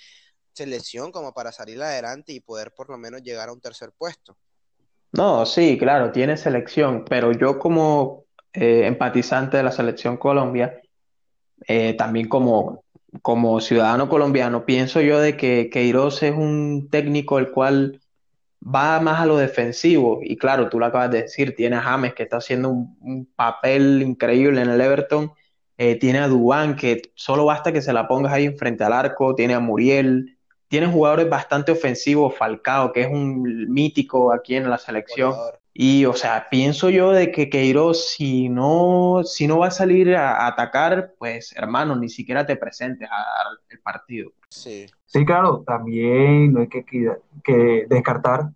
selección 0.53 1.11
como 1.11 1.33
para 1.33 1.51
salir 1.51 1.81
adelante 1.81 2.33
y 2.33 2.41
poder 2.41 2.73
por 2.73 2.89
lo 2.89 2.97
menos 2.97 3.21
llegar 3.21 3.49
a 3.49 3.53
un 3.53 3.61
tercer 3.61 3.91
puesto. 3.97 4.37
No, 5.13 5.45
sí, 5.45 5.77
claro, 5.77 6.11
tiene 6.11 6.37
selección, 6.37 7.03
pero 7.03 7.33
yo 7.33 7.59
como 7.59 8.20
eh, 8.53 8.85
empatizante 8.85 9.57
de 9.57 9.63
la 9.63 9.71
selección 9.71 10.17
Colombia, 10.17 10.81
eh, 11.67 11.93
también 11.93 12.27
como, 12.27 12.83
como 13.21 13.61
ciudadano 13.61 14.09
colombiano, 14.09 14.65
pienso 14.65 15.01
yo 15.01 15.19
de 15.19 15.37
que 15.37 15.69
Queiroz 15.71 16.23
es 16.23 16.33
un 16.33 16.89
técnico 16.89 17.39
el 17.39 17.51
cual 17.51 18.01
va 18.63 18.99
más 18.99 19.19
a 19.19 19.25
lo 19.25 19.37
defensivo. 19.37 20.19
Y 20.21 20.37
claro, 20.37 20.69
tú 20.69 20.79
lo 20.79 20.85
acabas 20.85 21.11
de 21.11 21.23
decir, 21.23 21.55
tiene 21.55 21.77
a 21.77 21.81
James 21.81 22.13
que 22.13 22.23
está 22.23 22.37
haciendo 22.37 22.69
un, 22.69 23.25
papel 23.35 24.01
increíble 24.01 24.61
en 24.61 24.69
el 24.69 24.81
Everton. 24.81 25.31
Eh, 25.77 25.95
tiene 25.95 26.19
a 26.19 26.27
Dubán 26.27 26.75
que 26.75 27.01
solo 27.15 27.45
basta 27.45 27.71
que 27.71 27.81
se 27.81 27.93
la 27.93 28.07
pongas 28.07 28.33
ahí 28.33 28.49
frente 28.57 28.83
al 28.83 28.93
arco. 28.93 29.35
Tiene 29.35 29.53
a 29.53 29.59
Muriel. 29.59 30.37
Tiene 30.67 30.87
jugadores 30.87 31.29
bastante 31.29 31.71
ofensivos. 31.71 32.35
Falcao, 32.35 32.91
que 32.93 33.01
es 33.01 33.07
un 33.07 33.71
mítico 33.71 34.31
aquí 34.31 34.55
en 34.55 34.69
la 34.69 34.77
selección. 34.77 35.33
Y, 35.73 36.05
o 36.05 36.13
sea, 36.13 36.47
pienso 36.49 36.89
yo 36.89 37.11
de 37.11 37.31
que 37.31 37.49
Queiroz, 37.49 38.09
si 38.09 38.49
no, 38.49 39.21
si 39.23 39.47
no 39.47 39.59
va 39.59 39.67
a 39.67 39.71
salir 39.71 40.15
a, 40.15 40.45
atacar, 40.45 41.13
pues, 41.17 41.55
hermano, 41.55 41.95
ni 41.95 42.09
siquiera 42.09 42.45
te 42.45 42.57
presentes 42.57 43.07
al 43.09 43.79
partido. 43.79 44.31
Sí. 44.49 44.85
Sí, 45.05 45.25
claro, 45.25 45.63
también 45.65 46.53
no 46.53 46.61
hay 46.61 46.67
que, 46.67 46.85
que 47.43 47.85
descartar, 47.89 48.49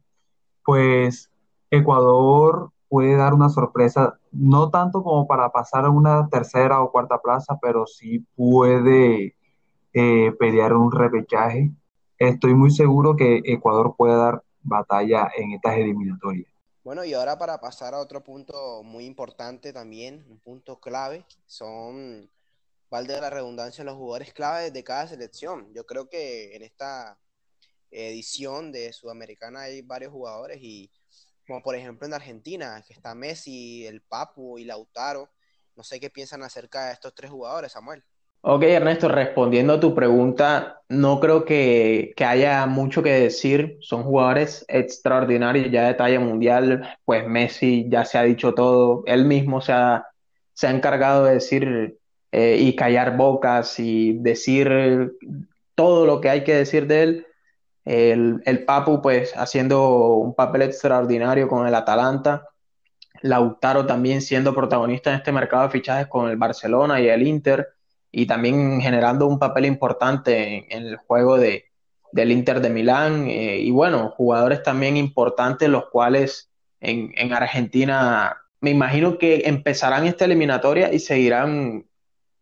pues, 0.64 1.30
Ecuador 1.70 2.72
puede 2.90 3.16
dar 3.16 3.34
una 3.34 3.50
sorpresa, 3.50 4.20
no 4.32 4.70
tanto 4.70 5.04
como 5.04 5.28
para 5.28 5.50
pasar 5.50 5.86
a 5.86 5.90
una 5.90 6.28
tercera 6.30 6.82
o 6.82 6.92
cuarta 6.92 7.20
plaza, 7.22 7.58
pero 7.62 7.86
sí 7.86 8.26
puede 8.36 9.36
eh, 9.94 10.34
pelear 10.40 10.74
un 10.74 10.92
repechaje. 10.92 11.72
Estoy 12.18 12.54
muy 12.54 12.72
seguro 12.72 13.16
que 13.16 13.42
Ecuador 13.46 13.96
puede 13.98 14.16
dar 14.16 14.44
batalla 14.62 15.30
en 15.36 15.52
estas 15.54 15.78
eliminatorias. 15.78 16.55
Bueno, 16.86 17.04
y 17.04 17.16
ahora 17.16 17.36
para 17.40 17.60
pasar 17.60 17.96
a 17.96 18.00
otro 18.00 18.24
punto 18.24 18.84
muy 18.84 19.06
importante 19.06 19.74
también, 19.74 20.24
un 20.30 20.40
punto 20.40 20.80
clave, 20.80 21.26
son, 21.48 22.30
valde 22.92 23.20
la 23.20 23.32
redundancia, 23.32 23.84
los 23.84 23.96
jugadores 23.96 24.34
clave 24.34 24.70
de 24.70 24.84
cada 24.84 25.08
selección. 25.08 25.74
Yo 25.74 25.88
creo 25.88 26.10
que 26.10 26.56
en 26.56 26.62
esta 26.62 27.20
edición 27.90 28.72
de 28.72 28.94
Sudamericana 28.94 29.62
hay 29.62 29.82
varios 29.82 30.12
jugadores 30.12 30.60
y 30.62 30.92
como 31.48 31.64
por 31.64 31.76
ejemplo 31.76 32.06
en 32.08 32.14
Argentina, 32.14 32.84
que 32.88 32.94
está 32.94 33.16
Messi, 33.16 33.88
el 33.88 34.04
Papu 34.04 34.60
y 34.60 34.66
Lautaro. 34.66 35.32
No 35.76 35.84
sé 35.84 36.00
qué 36.00 36.12
piensan 36.12 36.44
acerca 36.44 36.88
de 36.88 36.94
estos 36.94 37.16
tres 37.16 37.32
jugadores, 37.32 37.72
Samuel. 37.72 38.04
Ok, 38.48 38.62
Ernesto, 38.62 39.08
respondiendo 39.08 39.74
a 39.74 39.80
tu 39.80 39.96
pregunta, 39.96 40.84
no 40.88 41.20
creo 41.20 41.46
que, 41.46 42.14
haya 42.20 42.68
mucho 42.68 43.02
que 43.02 43.12
decir. 43.12 43.78
Son 43.82 44.04
jugadores 44.04 44.64
extraordinarios 44.68 45.72
ya 45.72 45.88
de 45.88 45.96
talla 45.96 46.20
mundial. 46.20 46.96
Pues 47.06 47.28
Messi 47.28 47.88
ya 47.90 48.06
se 48.06 48.20
ha 48.20 48.24
dicho 48.24 48.54
todo. 48.54 49.02
Él 49.08 49.26
mismo 49.26 49.62
se 49.62 49.72
ha, 49.74 50.06
se 50.54 50.68
ha 50.68 50.72
encargado 50.72 51.26
de 51.26 51.34
decir 51.34 51.98
eh, 52.32 52.58
y 52.60 52.76
callar 52.76 53.18
bocas 53.18 53.80
y 53.80 54.20
decir 54.20 55.18
todo 55.74 56.06
lo 56.06 56.22
que 56.22 56.30
hay 56.30 56.44
que 56.44 56.54
decir 56.54 56.86
de 56.86 57.02
él. 57.02 57.28
El, 57.84 58.44
el 58.46 58.64
Papu, 58.64 59.02
pues, 59.02 59.34
haciendo 59.36 60.14
un 60.18 60.36
papel 60.36 60.62
extraordinario 60.62 61.48
con 61.48 61.66
el 61.68 61.74
Atalanta. 61.74 62.48
Lautaro 63.24 63.88
también 63.88 64.22
siendo 64.22 64.54
protagonista 64.54 65.10
en 65.10 65.16
este 65.18 65.32
mercado 65.32 65.64
de 65.64 65.70
fichajes 65.70 66.06
con 66.08 66.30
el 66.30 66.38
Barcelona 66.38 67.02
y 67.02 67.08
el 67.08 67.26
Inter 67.26 67.75
y 68.18 68.28
también 68.28 68.80
generando 68.80 69.28
un 69.28 69.40
papel 69.40 69.66
importante 69.66 70.74
en, 70.74 70.84
el 70.84 70.96
juego 70.96 71.38
de, 71.38 71.66
del 72.14 72.32
Inter 72.32 72.62
de 72.62 72.70
Milán. 72.70 73.28
Eh, 73.28 73.60
y 73.60 73.72
bueno, 73.72 74.10
jugadores 74.16 74.64
también 74.64 74.96
importantes, 74.96 75.68
los 75.68 75.90
cuales 75.90 76.50
en, 76.80 77.12
en, 77.18 77.34
Argentina 77.34 78.38
me 78.62 78.70
imagino 78.70 79.18
que 79.18 79.44
empezarán 79.48 80.08
esta 80.08 80.24
eliminatoria 80.24 80.94
y 80.94 81.00
seguirán, 81.00 81.88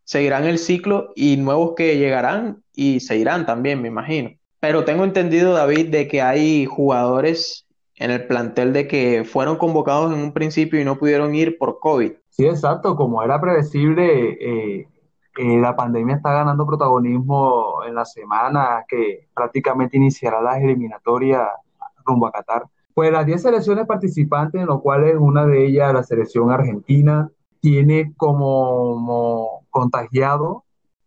seguirán 0.03 0.45
el 0.45 0.59
ciclo 0.59 1.11
y 1.15 1.37
nuevos 1.37 1.73
que 1.75 1.97
llegarán 1.97 2.61
y 2.75 2.99
seguirán 2.99 3.47
también, 3.47 3.81
me 3.81 3.87
imagino. 3.87 4.29
Pero 4.59 4.85
tengo 4.85 5.03
entendido, 5.03 5.53
David, 5.53 5.87
de 5.87 6.07
que 6.07 6.21
hay 6.21 6.67
jugadores 6.67 7.65
en 7.95 8.11
el 8.11 8.27
plantel 8.27 8.73
de 8.73 8.87
que 8.87 9.23
fueron 9.25 9.57
convocados 9.57 10.13
en 10.13 10.19
un 10.19 10.33
principio 10.33 10.79
y 10.79 10.85
no 10.85 10.99
pudieron 10.99 11.33
ir 11.33 11.57
por 11.57 11.79
COVID. 11.79 12.11
Sí, 12.29 12.45
exacto, 12.45 12.95
como 12.95 13.23
era 13.23 13.41
previsible, 13.41 14.37
eh, 14.39 14.87
la 15.35 15.75
pandemia 15.75 16.15
está 16.15 16.31
ganando 16.31 16.65
protagonismo 16.65 17.83
en 17.85 17.95
la 17.95 18.05
semana 18.05 18.85
que 18.87 19.27
prácticamente 19.33 19.97
iniciará 19.97 20.41
las 20.41 20.57
eliminatorias 20.57 21.47
rumbo 22.05 22.27
a 22.27 22.31
Qatar. 22.31 22.65
Pues 22.93 23.11
las 23.11 23.25
10 23.25 23.41
selecciones 23.41 23.87
participantes, 23.87 24.61
en 24.61 24.67
lo 24.67 24.81
cual 24.81 25.05
es 25.05 25.15
una 25.17 25.45
de 25.45 25.65
ellas 25.65 25.93
la 25.93 26.03
selección 26.03 26.51
argentina, 26.51 27.31
tiene 27.59 28.13
como, 28.17 29.65
contagiado. 29.69 30.65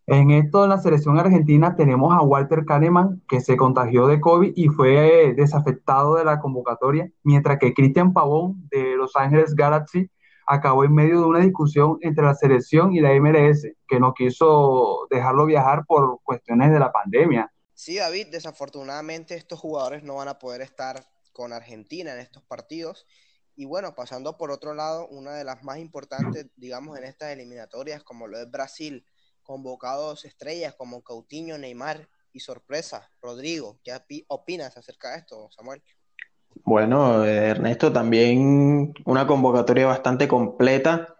En 0.08 0.30
esto, 0.30 0.64
en 0.64 0.70
la 0.70 0.78
selección 0.78 1.18
argentina, 1.18 1.76
tenemos 1.76 2.14
a 2.14 2.22
Walter 2.22 2.64
Kahneman, 2.64 3.22
que 3.28 3.40
se 3.40 3.56
contagió 3.56 4.06
de 4.06 4.20
COVID 4.20 4.52
y 4.56 4.68
fue 4.68 5.34
desafectado 5.36 6.14
de 6.14 6.24
la 6.24 6.40
convocatoria, 6.40 7.10
mientras 7.22 7.58
que 7.58 7.74
Cristian 7.74 8.12
Pavón 8.12 8.68
de 8.70 8.96
Los 8.96 9.16
Ángeles 9.16 9.54
Galaxy 9.54 10.08
acabó 10.46 10.84
en 10.84 10.94
medio 10.94 11.20
de 11.20 11.26
una 11.26 11.40
discusión 11.40 11.98
entre 12.00 12.24
la 12.24 12.34
selección 12.34 12.94
y 12.94 13.00
la 13.00 13.12
MLS, 13.20 13.66
que 13.88 14.00
no 14.00 14.14
quiso 14.14 15.06
dejarlo 15.10 15.46
viajar 15.46 15.84
por 15.86 16.20
cuestiones 16.22 16.72
de 16.72 16.78
la 16.78 16.92
pandemia. 16.92 17.52
Sí, 17.74 17.96
David, 17.96 18.28
desafortunadamente 18.30 19.34
estos 19.34 19.60
jugadores 19.60 20.02
no 20.02 20.14
van 20.14 20.28
a 20.28 20.38
poder 20.38 20.62
estar 20.62 21.04
con 21.32 21.52
Argentina 21.52 22.12
en 22.14 22.20
estos 22.20 22.42
partidos. 22.44 23.06
Y 23.54 23.64
bueno, 23.64 23.94
pasando 23.94 24.36
por 24.36 24.50
otro 24.50 24.74
lado, 24.74 25.08
una 25.08 25.34
de 25.34 25.44
las 25.44 25.62
más 25.62 25.78
importantes, 25.78 26.46
digamos, 26.56 26.96
en 26.96 27.04
estas 27.04 27.32
eliminatorias, 27.32 28.02
como 28.02 28.26
lo 28.26 28.38
es 28.38 28.50
Brasil, 28.50 29.04
convocados 29.42 30.24
estrellas 30.24 30.74
como 30.74 31.02
Coutinho, 31.02 31.58
Neymar 31.58 32.08
y 32.32 32.40
sorpresa, 32.40 33.10
Rodrigo. 33.20 33.80
¿Qué 33.82 33.98
opinas 34.28 34.76
acerca 34.76 35.12
de 35.12 35.18
esto, 35.18 35.50
Samuel? 35.50 35.82
Bueno, 36.64 37.24
Ernesto, 37.24 37.92
también 37.92 38.92
una 39.04 39.26
convocatoria 39.26 39.86
bastante 39.86 40.26
completa. 40.26 41.16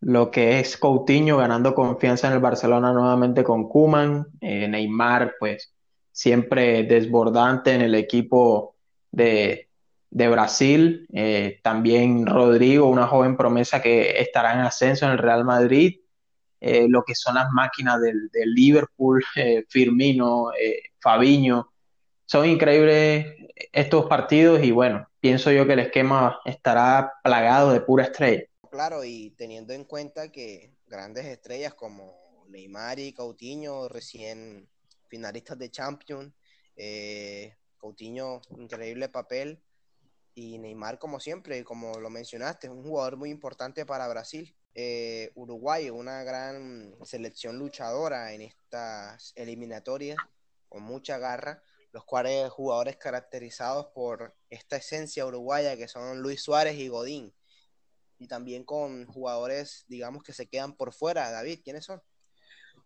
Lo 0.00 0.30
que 0.30 0.60
es 0.60 0.76
Coutinho 0.76 1.38
ganando 1.38 1.74
confianza 1.74 2.26
en 2.28 2.34
el 2.34 2.40
Barcelona 2.40 2.92
nuevamente 2.92 3.42
con 3.42 3.68
Kuman, 3.68 4.26
eh, 4.40 4.68
Neymar, 4.68 5.34
pues 5.38 5.74
siempre 6.12 6.84
desbordante 6.84 7.72
en 7.72 7.80
el 7.80 7.94
equipo 7.94 8.76
de, 9.10 9.68
Brasil. 10.10 11.06
Eh, 11.12 11.60
también 11.62 12.26
Rodrigo, 12.26 12.86
una 12.86 13.06
joven 13.06 13.36
promesa 13.36 13.80
que 13.82 14.20
estará 14.20 14.52
en 14.52 14.60
ascenso 14.60 15.06
en 15.06 15.12
el 15.12 15.18
Real 15.18 15.44
Madrid. 15.44 16.00
Eh, 16.60 16.86
lo 16.88 17.02
que 17.02 17.14
son 17.14 17.34
las 17.34 17.50
máquinas 17.50 18.00
del, 18.00 18.28
del 18.30 18.52
Liverpool, 18.52 19.24
Firmino, 19.68 20.50
Fabiño. 21.00 21.73
Son 22.26 22.46
increíbles 22.46 23.26
estos 23.72 24.06
partidos 24.06 24.62
y 24.62 24.70
bueno, 24.70 25.08
pienso 25.20 25.52
yo 25.52 25.66
que 25.66 25.74
el 25.74 25.80
esquema 25.80 26.40
estará 26.44 27.12
plagado 27.22 27.72
de 27.72 27.80
pura 27.80 28.04
estrella. 28.04 28.44
Claro, 28.70 29.04
y 29.04 29.30
teniendo 29.36 29.72
en 29.72 29.84
cuenta 29.84 30.32
que 30.32 30.74
grandes 30.86 31.26
estrellas 31.26 31.74
como 31.74 32.44
Neymar 32.48 32.98
y 32.98 33.12
Coutinho, 33.12 33.88
recién 33.88 34.68
finalistas 35.08 35.58
de 35.58 35.70
Champions, 35.70 36.32
eh, 36.76 37.54
Coutinho, 37.78 38.40
increíble 38.56 39.08
papel, 39.08 39.60
y 40.34 40.58
Neymar, 40.58 40.98
como 40.98 41.20
siempre, 41.20 41.62
como 41.62 42.00
lo 42.00 42.10
mencionaste, 42.10 42.66
es 42.66 42.72
un 42.72 42.82
jugador 42.82 43.16
muy 43.16 43.30
importante 43.30 43.86
para 43.86 44.08
Brasil. 44.08 44.56
Eh, 44.74 45.30
Uruguay, 45.36 45.90
una 45.90 46.24
gran 46.24 46.96
selección 47.04 47.58
luchadora 47.58 48.32
en 48.32 48.42
estas 48.42 49.32
eliminatorias, 49.36 50.18
con 50.68 50.82
mucha 50.82 51.18
garra 51.18 51.62
los 51.94 52.04
cuales 52.04 52.50
jugadores 52.50 52.96
caracterizados 52.96 53.86
por 53.94 54.34
esta 54.50 54.76
esencia 54.76 55.24
uruguaya 55.24 55.76
que 55.76 55.86
son 55.86 56.20
Luis 56.22 56.42
Suárez 56.42 56.76
y 56.76 56.88
Godín. 56.88 57.32
Y 58.18 58.26
también 58.26 58.64
con 58.64 59.06
jugadores, 59.06 59.84
digamos, 59.86 60.24
que 60.24 60.32
se 60.32 60.48
quedan 60.48 60.72
por 60.74 60.92
fuera. 60.92 61.30
David, 61.30 61.60
¿quiénes 61.62 61.84
son? 61.84 62.02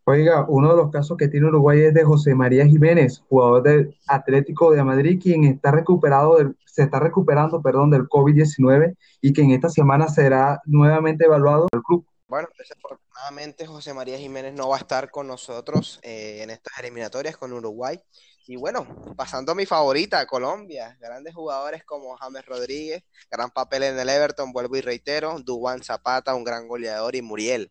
Oiga, 0.05 0.45
uno 0.47 0.71
de 0.71 0.77
los 0.77 0.91
casos 0.91 1.17
que 1.17 1.29
tiene 1.29 1.47
Uruguay 1.47 1.81
es 1.81 1.95
de 1.95 2.05
José 2.05 2.35
María 2.35 2.67
Jiménez, 2.67 3.23
jugador 3.31 3.63
del 3.63 3.97
Atlético 4.07 4.73
de 4.73 4.85
Madrid, 4.85 5.19
quien 5.23 5.45
está 5.45 5.71
recuperado 5.71 6.37
se 6.67 6.83
está 6.83 7.01
recuperando, 7.01 7.63
perdón, 7.63 7.91
del 7.91 8.09
COVID-19 8.09 8.95
y 9.23 9.33
que 9.33 9.41
en 9.41 9.53
esta 9.53 9.71
semana 9.71 10.09
será 10.09 10.61
nuevamente 10.67 11.25
evaluado 11.25 11.67
el 11.73 11.83
club. 11.83 12.05
Bueno, 12.29 12.49
desafortunadamente 12.59 13.67
José 13.67 13.95
María 13.95 14.19
Jiménez 14.19 14.53
no 14.53 14.69
va 14.69 14.77
a 14.77 14.81
estar 14.81 15.11
con 15.11 15.27
nosotros 15.27 15.99
eh, 16.03 16.41
en 16.43 16.51
estas 16.51 16.79
eliminatorias 16.79 17.39
con 17.39 17.55
Uruguay. 17.55 17.99
Y 18.47 18.57
bueno, 18.57 18.87
pasando 19.17 19.53
a 19.53 19.55
mi 19.55 19.65
favorita, 19.65 20.27
Colombia, 20.27 20.97
grandes 21.01 21.35
jugadores 21.35 21.85
como 21.85 22.17
James 22.17 22.45
Rodríguez, 22.45 23.03
gran 23.31 23.51
papel 23.51 23.85
en 23.85 23.99
el 23.99 24.09
Everton, 24.11 24.53
vuelvo 24.53 24.77
y 24.77 24.83
reitero, 24.83 25.39
Dubán 25.41 25.83
Zapata, 25.83 26.35
un 26.35 26.45
gran 26.45 26.69
goleador, 26.69 27.15
y 27.15 27.23
Muriel. 27.23 27.71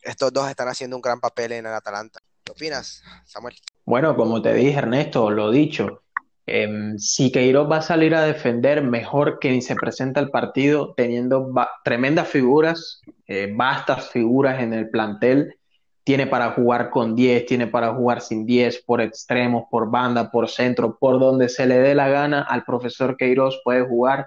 Estos 0.00 0.32
dos 0.32 0.48
están 0.48 0.68
haciendo 0.68 0.96
un 0.96 1.02
gran 1.02 1.20
papel 1.20 1.52
en 1.52 1.66
el 1.66 1.72
Atalanta. 1.72 2.20
¿Qué 2.42 2.52
opinas, 2.52 3.02
Samuel? 3.26 3.56
Bueno, 3.84 4.16
como 4.16 4.40
te 4.40 4.54
dije, 4.54 4.78
Ernesto, 4.78 5.30
lo 5.30 5.50
dicho, 5.50 6.04
eh, 6.50 6.94
si 6.98 7.30
Queiroz 7.32 7.70
va 7.70 7.78
a 7.78 7.82
salir 7.82 8.14
a 8.14 8.22
defender, 8.22 8.82
mejor 8.82 9.38
que 9.38 9.50
ni 9.50 9.62
se 9.62 9.76
presenta 9.76 10.20
el 10.20 10.30
partido 10.30 10.94
teniendo 10.96 11.52
tremendas 11.84 12.28
figuras, 12.28 13.00
eh, 13.26 13.52
vastas 13.54 14.10
figuras 14.10 14.60
en 14.62 14.72
el 14.72 14.90
plantel 14.90 15.54
tiene 16.04 16.26
para 16.26 16.52
jugar 16.52 16.90
con 16.90 17.14
10, 17.14 17.46
tiene 17.46 17.66
para 17.66 17.94
jugar 17.94 18.20
sin 18.20 18.46
10, 18.46 18.82
por 18.82 19.00
extremos, 19.00 19.64
por 19.70 19.90
banda, 19.90 20.30
por 20.30 20.48
centro, 20.48 20.98
por 20.98 21.20
donde 21.20 21.48
se 21.48 21.66
le 21.66 21.78
dé 21.78 21.94
la 21.94 22.08
gana 22.08 22.42
al 22.42 22.64
profesor 22.64 23.16
Queiroz 23.16 23.60
puede 23.64 23.86
jugar, 23.86 24.26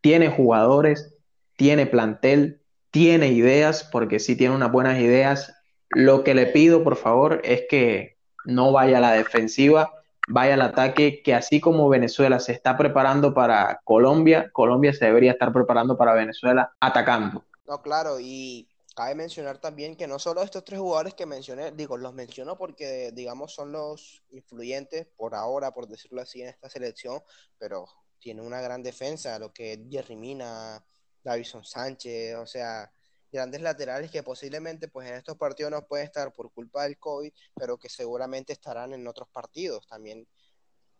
tiene 0.00 0.28
jugadores, 0.28 1.14
tiene 1.56 1.86
plantel, 1.86 2.62
tiene 2.90 3.28
ideas, 3.28 3.88
porque 3.92 4.18
sí 4.18 4.34
tiene 4.34 4.54
unas 4.54 4.72
buenas 4.72 4.98
ideas. 4.98 5.54
Lo 5.90 6.24
que 6.24 6.34
le 6.34 6.46
pido, 6.46 6.82
por 6.82 6.96
favor, 6.96 7.40
es 7.44 7.62
que 7.68 8.16
no 8.44 8.72
vaya 8.72 8.98
a 8.98 9.00
la 9.00 9.12
defensiva, 9.12 9.92
vaya 10.30 10.54
al 10.54 10.62
ataque, 10.62 11.22
que 11.22 11.34
así 11.34 11.60
como 11.60 11.88
Venezuela 11.88 12.38
se 12.40 12.52
está 12.52 12.76
preparando 12.76 13.34
para 13.34 13.80
Colombia, 13.84 14.50
Colombia 14.52 14.92
se 14.92 15.06
debería 15.06 15.32
estar 15.32 15.52
preparando 15.52 15.96
para 15.96 16.14
Venezuela 16.14 16.72
atacando. 16.80 17.44
No, 17.66 17.82
claro, 17.82 18.18
y 18.20 18.68
cabe 18.94 19.14
mencionar 19.14 19.58
también 19.58 19.96
que 19.96 20.06
no 20.06 20.18
solo 20.18 20.42
estos 20.42 20.64
tres 20.64 20.78
jugadores 20.78 21.14
que 21.14 21.26
mencioné, 21.26 21.72
digo, 21.72 21.96
los 21.96 22.14
menciono 22.14 22.56
porque, 22.56 23.10
digamos, 23.12 23.52
son 23.54 23.72
los 23.72 24.22
influyentes 24.30 25.06
por 25.16 25.34
ahora, 25.34 25.72
por 25.72 25.88
decirlo 25.88 26.20
así, 26.20 26.42
en 26.42 26.48
esta 26.48 26.68
selección, 26.68 27.20
pero 27.58 27.86
tiene 28.20 28.42
una 28.42 28.60
gran 28.60 28.82
defensa, 28.82 29.38
lo 29.38 29.52
que 29.52 29.72
es 29.72 29.78
Jerry 29.90 30.16
Mina, 30.16 30.84
Davison 31.24 31.64
Sánchez, 31.64 32.36
o 32.36 32.46
sea, 32.46 32.90
grandes 33.32 33.60
laterales 33.60 34.10
que 34.10 34.22
posiblemente 34.22 34.88
pues 34.88 35.08
en 35.08 35.16
estos 35.16 35.36
partidos 35.36 35.70
no 35.70 35.86
pueden 35.86 36.06
estar 36.06 36.32
por 36.32 36.52
culpa 36.52 36.84
del 36.84 36.98
COVID, 36.98 37.32
pero 37.54 37.78
que 37.78 37.88
seguramente 37.88 38.52
estarán 38.52 38.92
en 38.92 39.06
otros 39.06 39.28
partidos. 39.28 39.86
También 39.86 40.26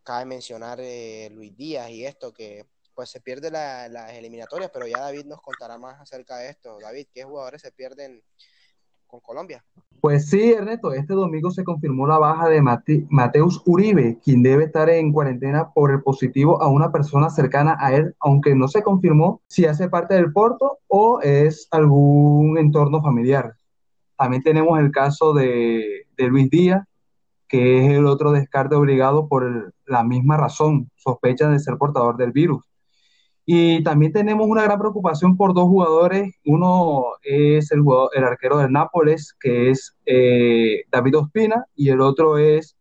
cabe 0.03 0.25
mencionar 0.25 0.79
eh, 0.81 1.29
Luis 1.31 1.55
Díaz 1.55 1.89
y 1.89 2.05
esto, 2.05 2.33
que 2.33 2.65
pues 2.93 3.09
se 3.09 3.21
pierde 3.21 3.49
las 3.51 4.13
eliminatorias, 4.13 4.69
pero 4.71 4.85
ya 4.87 4.99
David 4.99 5.25
nos 5.25 5.41
contará 5.41 5.77
más 5.77 5.99
acerca 5.99 6.37
de 6.37 6.49
esto. 6.49 6.77
David, 6.79 7.07
¿qué 7.13 7.23
jugadores 7.23 7.61
se 7.61 7.71
pierden 7.71 8.23
con 9.11 9.19
Colombia? 9.19 9.63
Pues 9.99 10.29
sí, 10.29 10.53
Ernesto, 10.53 10.93
este 10.93 11.13
domingo 11.13 11.51
se 11.51 11.63
confirmó 11.63 12.07
la 12.07 12.17
baja 12.17 12.49
de 12.49 12.63
Mateus 13.09 13.61
Uribe, 13.65 14.17
quien 14.23 14.41
debe 14.41 14.63
estar 14.63 14.89
en 14.89 15.11
cuarentena 15.11 15.69
por 15.69 15.91
el 15.91 16.01
positivo 16.01 16.59
a 16.59 16.69
una 16.69 16.91
persona 16.91 17.29
cercana 17.29 17.77
a 17.79 17.93
él, 17.93 18.15
aunque 18.19 18.55
no 18.55 18.67
se 18.67 18.81
confirmó 18.81 19.41
si 19.45 19.65
hace 19.65 19.89
parte 19.89 20.15
del 20.15 20.33
Porto 20.33 20.79
o 20.87 21.21
es 21.21 21.67
algún 21.69 22.57
entorno 22.57 23.03
familiar. 23.03 23.53
También 24.17 24.41
tenemos 24.41 24.79
el 24.79 24.91
caso 24.91 25.33
de, 25.33 26.07
Luis 26.17 26.49
Díaz, 26.49 26.83
que 27.47 27.85
es 27.85 27.91
el 27.91 28.07
otro 28.07 28.31
descarte 28.31 28.75
obligado 28.75 29.27
por 29.27 29.73
la 29.85 30.03
misma 30.03 30.37
razón, 30.37 30.89
sospecha 30.95 31.49
de 31.49 31.59
ser 31.59 31.77
portador 31.77 32.17
del 32.17 32.31
virus. 32.31 32.70
Y 33.53 33.83
también 33.83 34.13
tenemos 34.13 34.47
una 34.47 34.63
gran 34.63 34.79
preocupación 34.79 35.35
por 35.35 35.53
dos 35.53 35.65
jugadores. 35.65 36.33
Uno 36.45 37.03
es 37.21 37.69
el, 37.73 37.83
el 38.13 38.23
arquero 38.23 38.57
del 38.57 38.71
Nápoles, 38.71 39.35
que 39.37 39.71
es 39.71 39.93
eh, 40.05 40.85
David 40.89 41.17
Ospina, 41.17 41.65
y 41.75 41.89
el 41.89 41.99
otro 41.99 42.37
es 42.37 42.77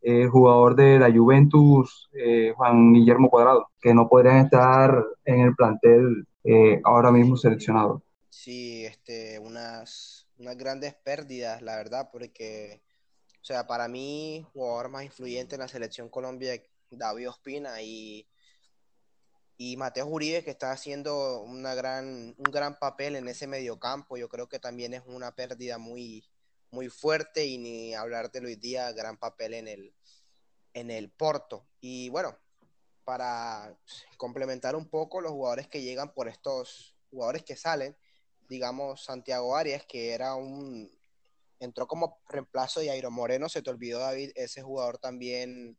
el 0.00 0.28
jugador 0.28 0.76
de 0.76 1.00
la 1.00 1.10
Juventus, 1.10 2.08
eh, 2.12 2.52
Juan 2.56 2.92
Guillermo 2.92 3.30
Cuadrado, 3.30 3.72
que 3.80 3.92
no 3.94 4.08
podrían 4.08 4.44
estar 4.44 5.04
en 5.24 5.40
el 5.40 5.56
plantel 5.56 6.24
eh, 6.44 6.80
ahora 6.84 7.10
mismo 7.10 7.36
seleccionado. 7.36 8.04
Sí, 8.28 8.84
este, 8.84 9.40
unas, 9.40 10.28
unas 10.38 10.56
grandes 10.56 10.94
pérdidas, 10.94 11.62
la 11.62 11.74
verdad, 11.74 12.10
porque, 12.12 12.80
o 13.40 13.44
sea, 13.44 13.66
para 13.66 13.88
mí, 13.88 14.46
jugador 14.52 14.88
más 14.88 15.02
influyente 15.02 15.56
en 15.56 15.62
la 15.62 15.68
selección 15.68 16.08
Colombia, 16.08 16.52
David 16.92 17.28
Ospina, 17.28 17.82
y 17.82 18.24
y 19.64 19.76
Mateo 19.76 20.06
Uribe 20.06 20.42
que 20.42 20.50
está 20.50 20.72
haciendo 20.72 21.40
una 21.42 21.72
gran, 21.76 22.34
un 22.36 22.50
gran 22.50 22.80
papel 22.80 23.14
en 23.14 23.28
ese 23.28 23.46
mediocampo, 23.46 24.16
yo 24.16 24.28
creo 24.28 24.48
que 24.48 24.58
también 24.58 24.92
es 24.92 25.02
una 25.06 25.36
pérdida 25.36 25.78
muy, 25.78 26.24
muy 26.72 26.88
fuerte 26.88 27.46
y 27.46 27.58
ni 27.58 27.94
hablar 27.94 28.32
de 28.32 28.40
Luis 28.40 28.60
Díaz, 28.60 28.92
gran 28.92 29.18
papel 29.18 29.54
en 29.54 29.68
el, 29.68 29.94
en 30.74 30.90
el 30.90 31.12
Porto. 31.12 31.64
Y 31.80 32.08
bueno, 32.08 32.36
para 33.04 33.78
complementar 34.16 34.74
un 34.74 34.88
poco 34.88 35.20
los 35.20 35.30
jugadores 35.30 35.68
que 35.68 35.82
llegan 35.82 36.12
por 36.12 36.26
estos 36.26 36.96
jugadores 37.12 37.44
que 37.44 37.54
salen, 37.54 37.96
digamos 38.48 39.04
Santiago 39.04 39.56
Arias, 39.56 39.86
que 39.86 40.12
era 40.12 40.34
un, 40.34 40.90
entró 41.60 41.86
como 41.86 42.18
reemplazo 42.28 42.80
de 42.80 42.88
Jairo 42.88 43.12
Moreno, 43.12 43.48
se 43.48 43.62
te 43.62 43.70
olvidó 43.70 44.00
David, 44.00 44.32
ese 44.34 44.60
jugador 44.60 44.98
también 44.98 45.78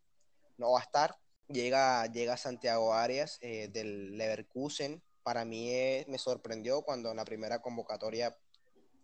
no 0.55 0.71
va 0.71 0.79
a 0.79 0.83
estar 0.83 1.17
llega, 1.47 2.05
llega 2.07 2.37
Santiago 2.37 2.93
Arias 2.93 3.37
eh, 3.41 3.69
del 3.71 4.17
Leverkusen. 4.17 5.01
Para 5.23 5.45
mí 5.45 5.69
eh, 5.69 6.05
me 6.07 6.17
sorprendió 6.17 6.81
cuando 6.81 7.11
en 7.11 7.17
la 7.17 7.25
primera 7.25 7.61
convocatoria 7.61 8.37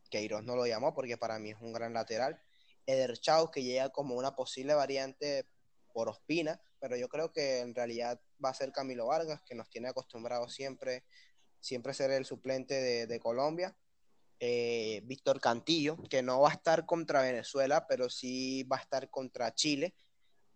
Queiroz 0.10 0.44
no 0.44 0.56
lo 0.56 0.66
llamó 0.66 0.94
porque 0.94 1.18
para 1.18 1.40
mí 1.40 1.52
es 1.52 1.58
un 1.62 1.74
gran 1.74 1.94
lateral. 1.94 2.42
Eder 2.86 3.18
Chau, 3.20 3.52
que 3.52 3.64
llega 3.64 3.90
como 3.90 4.16
una 4.16 4.36
posible 4.36 4.74
variante 4.74 5.48
por 5.94 6.10
Ospina, 6.10 6.60
pero 6.80 6.98
yo 6.98 7.08
creo 7.08 7.32
que 7.32 7.60
en 7.60 7.76
realidad 7.76 8.20
va 8.44 8.50
a 8.50 8.54
ser 8.54 8.72
Camilo 8.72 9.08
Vargas, 9.08 9.42
que 9.44 9.56
nos 9.56 9.70
tiene 9.70 9.90
acostumbrados 9.90 10.54
siempre, 10.54 11.04
siempre 11.60 11.94
ser 11.94 12.12
el 12.12 12.26
suplente 12.26 13.06
de, 13.06 13.20
Colombia. 13.20 13.76
Eh, 14.40 15.02
Víctor 15.04 15.42
Cantillo, 15.42 15.98
que 16.10 16.22
no 16.22 16.40
va 16.40 16.50
a 16.50 16.54
estar 16.54 16.86
contra 16.86 17.22
Venezuela, 17.22 17.86
pero 17.88 18.10
sí 18.10 18.64
va 18.64 18.78
a 18.78 18.82
estar 18.82 19.10
contra 19.10 19.54
Chile 19.54 19.94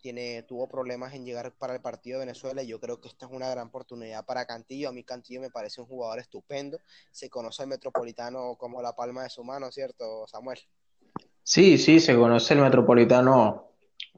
tiene, 0.03 0.43
tuvo 0.43 0.67
problemas 0.67 1.13
en 1.13 1.25
llegar 1.25 1.53
para 1.53 1.73
el 1.73 1.79
partido 1.79 2.19
de 2.19 2.25
Venezuela 2.25 2.61
y 2.61 2.67
yo 2.67 2.79
creo 2.79 2.99
que 2.99 3.07
esta 3.07 3.25
es 3.25 3.31
una 3.31 3.49
gran 3.49 3.67
oportunidad 3.67 4.25
para 4.25 4.45
Cantillo. 4.45 4.89
A 4.89 4.91
mí 4.91 5.03
Cantillo 5.03 5.39
me 5.39 5.49
parece 5.49 5.79
un 5.79 5.87
jugador 5.87 6.19
estupendo. 6.19 6.77
Se 7.09 7.29
conoce 7.29 7.63
el 7.63 7.69
Metropolitano 7.69 8.55
como 8.59 8.81
la 8.81 8.93
palma 8.93 9.23
de 9.23 9.29
su 9.29 9.45
mano, 9.45 9.71
¿cierto, 9.71 10.27
Samuel? 10.27 10.59
Sí, 11.41 11.77
sí, 11.77 12.01
se 12.01 12.15
conoce 12.15 12.53
el 12.53 12.59
Metropolitano 12.59 13.69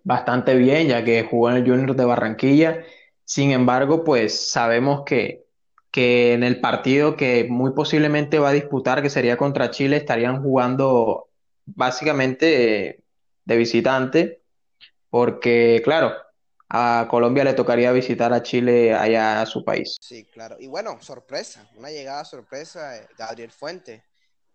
bastante 0.03 0.55
bien, 0.55 0.87
ya 0.87 1.05
que 1.05 1.23
jugó 1.23 1.51
en 1.51 1.57
el 1.57 1.69
Junior 1.69 1.95
de 1.95 2.05
Barranquilla. 2.05 2.83
Sin 3.23 3.51
embargo, 3.51 4.03
pues 4.03 4.49
sabemos 4.49 5.03
que, 5.05 5.45
que 5.91 6.33
en 6.33 6.43
el 6.43 6.59
partido 6.61 7.15
que 7.15 7.45
muy 7.47 7.73
posiblemente 7.73 8.39
va 8.39 8.49
a 8.49 8.53
disputar, 8.53 9.03
que 9.03 9.11
sería 9.11 9.37
contra 9.37 9.69
Chile, 9.69 9.97
estarían 9.97 10.41
jugando 10.41 11.29
básicamente 11.67 13.03
de 13.45 13.55
visitante 13.55 14.44
porque 15.15 15.79
claro, 15.81 16.13
a 16.67 17.07
Colombia 17.09 17.45
le 17.45 17.53
tocaría 17.53 17.93
visitar 17.93 18.33
a 18.33 18.43
Chile 18.43 18.93
allá 18.93 19.41
a 19.41 19.45
su 19.45 19.63
país. 19.63 19.95
Sí, 20.01 20.25
claro. 20.25 20.57
Y 20.59 20.67
bueno, 20.67 21.01
sorpresa, 21.01 21.69
una 21.77 21.89
llegada 21.89 22.25
sorpresa, 22.25 23.07
Gabriel 23.17 23.53
Fuente, 23.53 24.03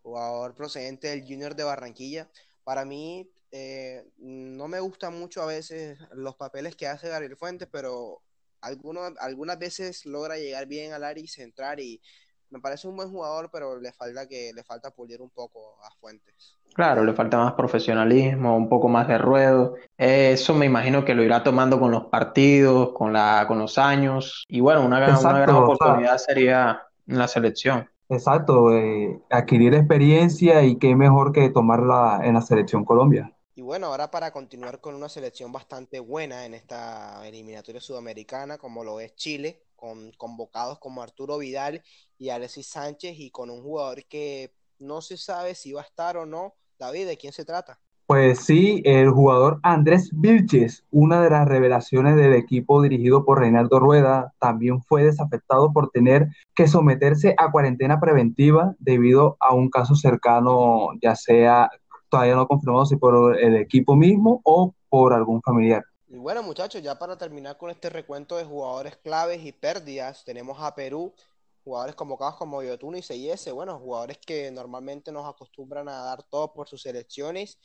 jugador 0.03 0.55
procedente 0.55 1.09
del 1.09 1.23
Junior 1.23 1.57
de 1.57 1.65
Barranquilla. 1.65 2.31
Para 2.63 2.85
mí, 2.85 3.33
eh, 3.51 4.05
no 4.19 4.69
me 4.69 4.81
gustan 4.81 5.19
mucho 5.19 5.41
a 5.41 5.47
veces 5.47 5.99
los 6.13 6.37
papeles 6.37 6.77
que 6.77 6.87
hace 6.87 7.09
Gabriel 7.09 7.39
Fuente, 7.39 7.67
pero 7.67 8.21
algunas 8.61 9.59
veces 9.59 10.05
logra 10.05 10.37
llegar 10.37 10.67
bien 10.67 10.93
al 10.93 11.05
área 11.05 11.25
y 11.25 11.27
centrar 11.27 11.81
y 11.81 12.03
me 12.51 12.61
parece 12.61 12.89
un 12.89 12.97
buen 12.97 13.11
jugador, 13.11 13.49
pero 13.53 13.79
le 13.79 13.93
falta 13.93 14.27
que 14.27 14.53
le 14.55 14.63
falta 14.63 14.91
pulir 14.91 15.23
un 15.23 15.31
poco 15.31 15.77
a 15.85 15.91
Fuentes. 16.01 16.59
Claro, 16.75 17.05
le 17.05 17.15
falta 17.15 17.39
más 17.39 17.55
profesionalismo, 17.55 18.57
un 18.57 18.69
poco 18.69 18.89
más 18.89 19.09
de 19.09 19.19
ruedo. 19.19 19.75
Eso 19.97 20.55
me 20.55 20.67
imagino 20.67 21.05
que 21.05 21.15
lo 21.15 21.23
irá 21.23 21.43
tomando 21.43 21.81
con 21.81 21.91
los 21.91 22.07
partidos, 22.07 22.93
con 22.93 23.13
la, 23.13 23.45
con 23.49 23.59
los 23.59 23.79
años. 23.79 24.45
Y 24.49 24.61
bueno, 24.61 24.85
una, 24.85 25.01
gran, 25.01 25.51
oportunidad 25.51 26.19
sería 26.19 26.83
en 27.07 27.19
la 27.19 27.29
selección. 27.29 27.89
Exacto, 28.09 28.75
eh, 28.75 29.21
adquirir 29.31 29.75
experiencia 29.75 30.63
y 30.65 30.77
qué 30.79 30.97
mejor 30.97 31.33
que 31.33 31.49
tomarla 31.51 32.21
en 32.25 32.35
la 32.35 32.43
selección 32.43 32.85
Colombia. 32.85 33.33
Y 33.55 33.63
bueno, 33.63 33.89
ahora 33.89 34.11
para 34.11 34.33
continuar 34.33 34.81
con 34.81 34.95
una 34.95 35.09
selección 35.09 35.53
bastante 35.53 36.01
buena 36.01 36.47
en 36.47 36.55
esta 36.55 37.27
eliminatoria 37.27 37.81
sudamericana, 37.81 38.59
como 38.59 38.83
lo 38.85 39.01
es 39.01 39.15
Chile, 39.17 39.63
con 39.81 40.13
convocados 40.13 40.79
como 40.79 41.03
Arturo 41.03 41.39
Vidal 41.39 41.83
y 42.19 42.29
Alexis 42.29 42.69
Sánchez 42.69 43.19
y 43.19 43.31
con 43.31 43.51
un 43.51 43.63
jugador 43.63 44.05
que 44.05 44.53
no 44.79 45.01
se 45.01 45.17
sabe 45.17 45.55
si 45.55 45.73
va 45.73 45.81
a 45.81 45.85
estar 45.85 46.19
o 46.19 46.27
no. 46.27 46.55
David, 46.79 47.07
¿de 47.07 47.17
quién 47.17 47.33
se 47.33 47.45
trata? 47.45 47.81
Pues 48.07 48.41
sí, 48.41 48.83
el 48.85 49.11
jugador 49.11 49.61
Andrés 49.63 50.11
Vilches, 50.13 50.85
una 50.91 51.23
de 51.23 51.31
las 51.31 51.47
revelaciones 51.47 52.17
del 52.17 52.35
equipo 52.35 52.83
dirigido 52.83 53.25
por 53.25 53.39
Reinaldo 53.39 53.79
Rueda, 53.79 54.35
también 54.41 54.83
fue 54.83 55.05
desafectado 55.05 55.73
por 55.73 55.91
tener 55.91 56.29
que 56.55 56.67
someterse 56.67 57.35
a 57.39 57.53
cuarentena 57.53 58.01
preventiva 58.01 58.75
debido 58.81 59.37
a 59.39 59.55
un 59.55 59.71
caso 59.71 59.95
cercano, 59.95 60.89
ya 61.01 61.15
sea 61.15 61.71
todavía 62.09 62.35
no 62.35 62.49
confirmado 62.49 62.85
si 62.85 62.97
por 62.97 63.39
el 63.39 63.57
equipo 63.57 63.95
mismo 63.95 64.41
o 64.43 64.75
por 64.89 65.13
algún 65.13 65.41
familiar. 65.41 65.85
Y 66.13 66.19
bueno, 66.19 66.43
muchachos, 66.43 66.83
ya 66.83 66.99
para 66.99 67.17
terminar 67.17 67.57
con 67.57 67.71
este 67.71 67.89
recuento 67.89 68.37
de 68.37 68.43
jugadores 68.43 68.97
claves 68.97 69.45
y 69.45 69.53
pérdidas, 69.53 70.25
tenemos 70.25 70.61
a 70.61 70.75
Perú, 70.75 71.15
jugadores 71.63 71.95
convocados 71.95 72.35
como 72.35 72.65
Yotun 72.65 72.97
y 72.97 73.03
Seyese, 73.03 73.53
bueno, 73.53 73.79
jugadores 73.79 74.19
que 74.19 74.51
normalmente 74.51 75.13
nos 75.13 75.33
acostumbran 75.33 75.89
a 75.89 76.03
dar 76.03 76.25
todo 76.25 76.53
por 76.53 76.67
sus 76.67 76.83
selecciones. 76.83 77.61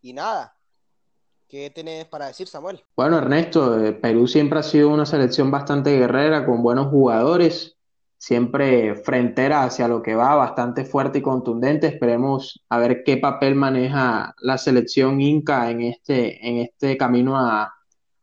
Y 0.00 0.14
nada, 0.14 0.56
¿qué 1.46 1.68
tenés 1.68 2.06
para 2.06 2.28
decir, 2.28 2.48
Samuel? 2.48 2.82
Bueno, 2.96 3.18
Ernesto, 3.18 3.78
eh, 3.84 3.92
Perú 3.92 4.26
siempre 4.26 4.60
ha 4.60 4.62
sido 4.62 4.88
una 4.88 5.04
selección 5.04 5.50
bastante 5.50 5.94
guerrera, 5.94 6.46
con 6.46 6.62
buenos 6.62 6.86
jugadores, 6.86 7.76
siempre 8.16 8.94
frentera 8.94 9.64
hacia 9.64 9.86
lo 9.86 10.00
que 10.00 10.14
va, 10.14 10.34
bastante 10.34 10.86
fuerte 10.86 11.18
y 11.18 11.22
contundente. 11.22 11.88
Esperemos 11.88 12.64
a 12.70 12.78
ver 12.78 13.02
qué 13.04 13.18
papel 13.18 13.54
maneja 13.54 14.34
la 14.38 14.56
selección 14.56 15.20
Inca 15.20 15.70
en 15.70 15.82
este, 15.82 16.48
en 16.48 16.56
este 16.56 16.96
camino 16.96 17.36
a 17.36 17.70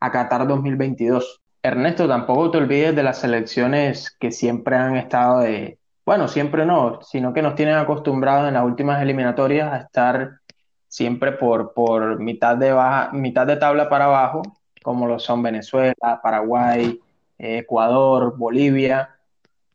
a 0.00 0.10
Qatar 0.10 0.46
2022. 0.46 1.40
Ernesto, 1.62 2.08
tampoco 2.08 2.50
te 2.50 2.58
olvides 2.58 2.96
de 2.96 3.02
las 3.02 3.18
selecciones 3.18 4.10
que 4.18 4.32
siempre 4.32 4.76
han 4.76 4.96
estado 4.96 5.40
de, 5.40 5.78
bueno, 6.06 6.26
siempre 6.26 6.64
no, 6.64 7.00
sino 7.02 7.32
que 7.32 7.42
nos 7.42 7.54
tienen 7.54 7.76
acostumbrados 7.76 8.48
en 8.48 8.54
las 8.54 8.64
últimas 8.64 9.02
eliminatorias 9.02 9.72
a 9.72 9.76
estar 9.78 10.40
siempre 10.88 11.32
por, 11.32 11.72
por 11.74 12.18
mitad, 12.18 12.56
de 12.56 12.72
baja, 12.72 13.12
mitad 13.12 13.46
de 13.46 13.56
tabla 13.56 13.88
para 13.88 14.06
abajo. 14.06 14.42
como 14.82 15.06
lo 15.06 15.18
son 15.18 15.42
Venezuela, 15.42 16.20
Paraguay, 16.22 16.98
Ecuador, 17.38 18.36
Bolivia, 18.36 19.10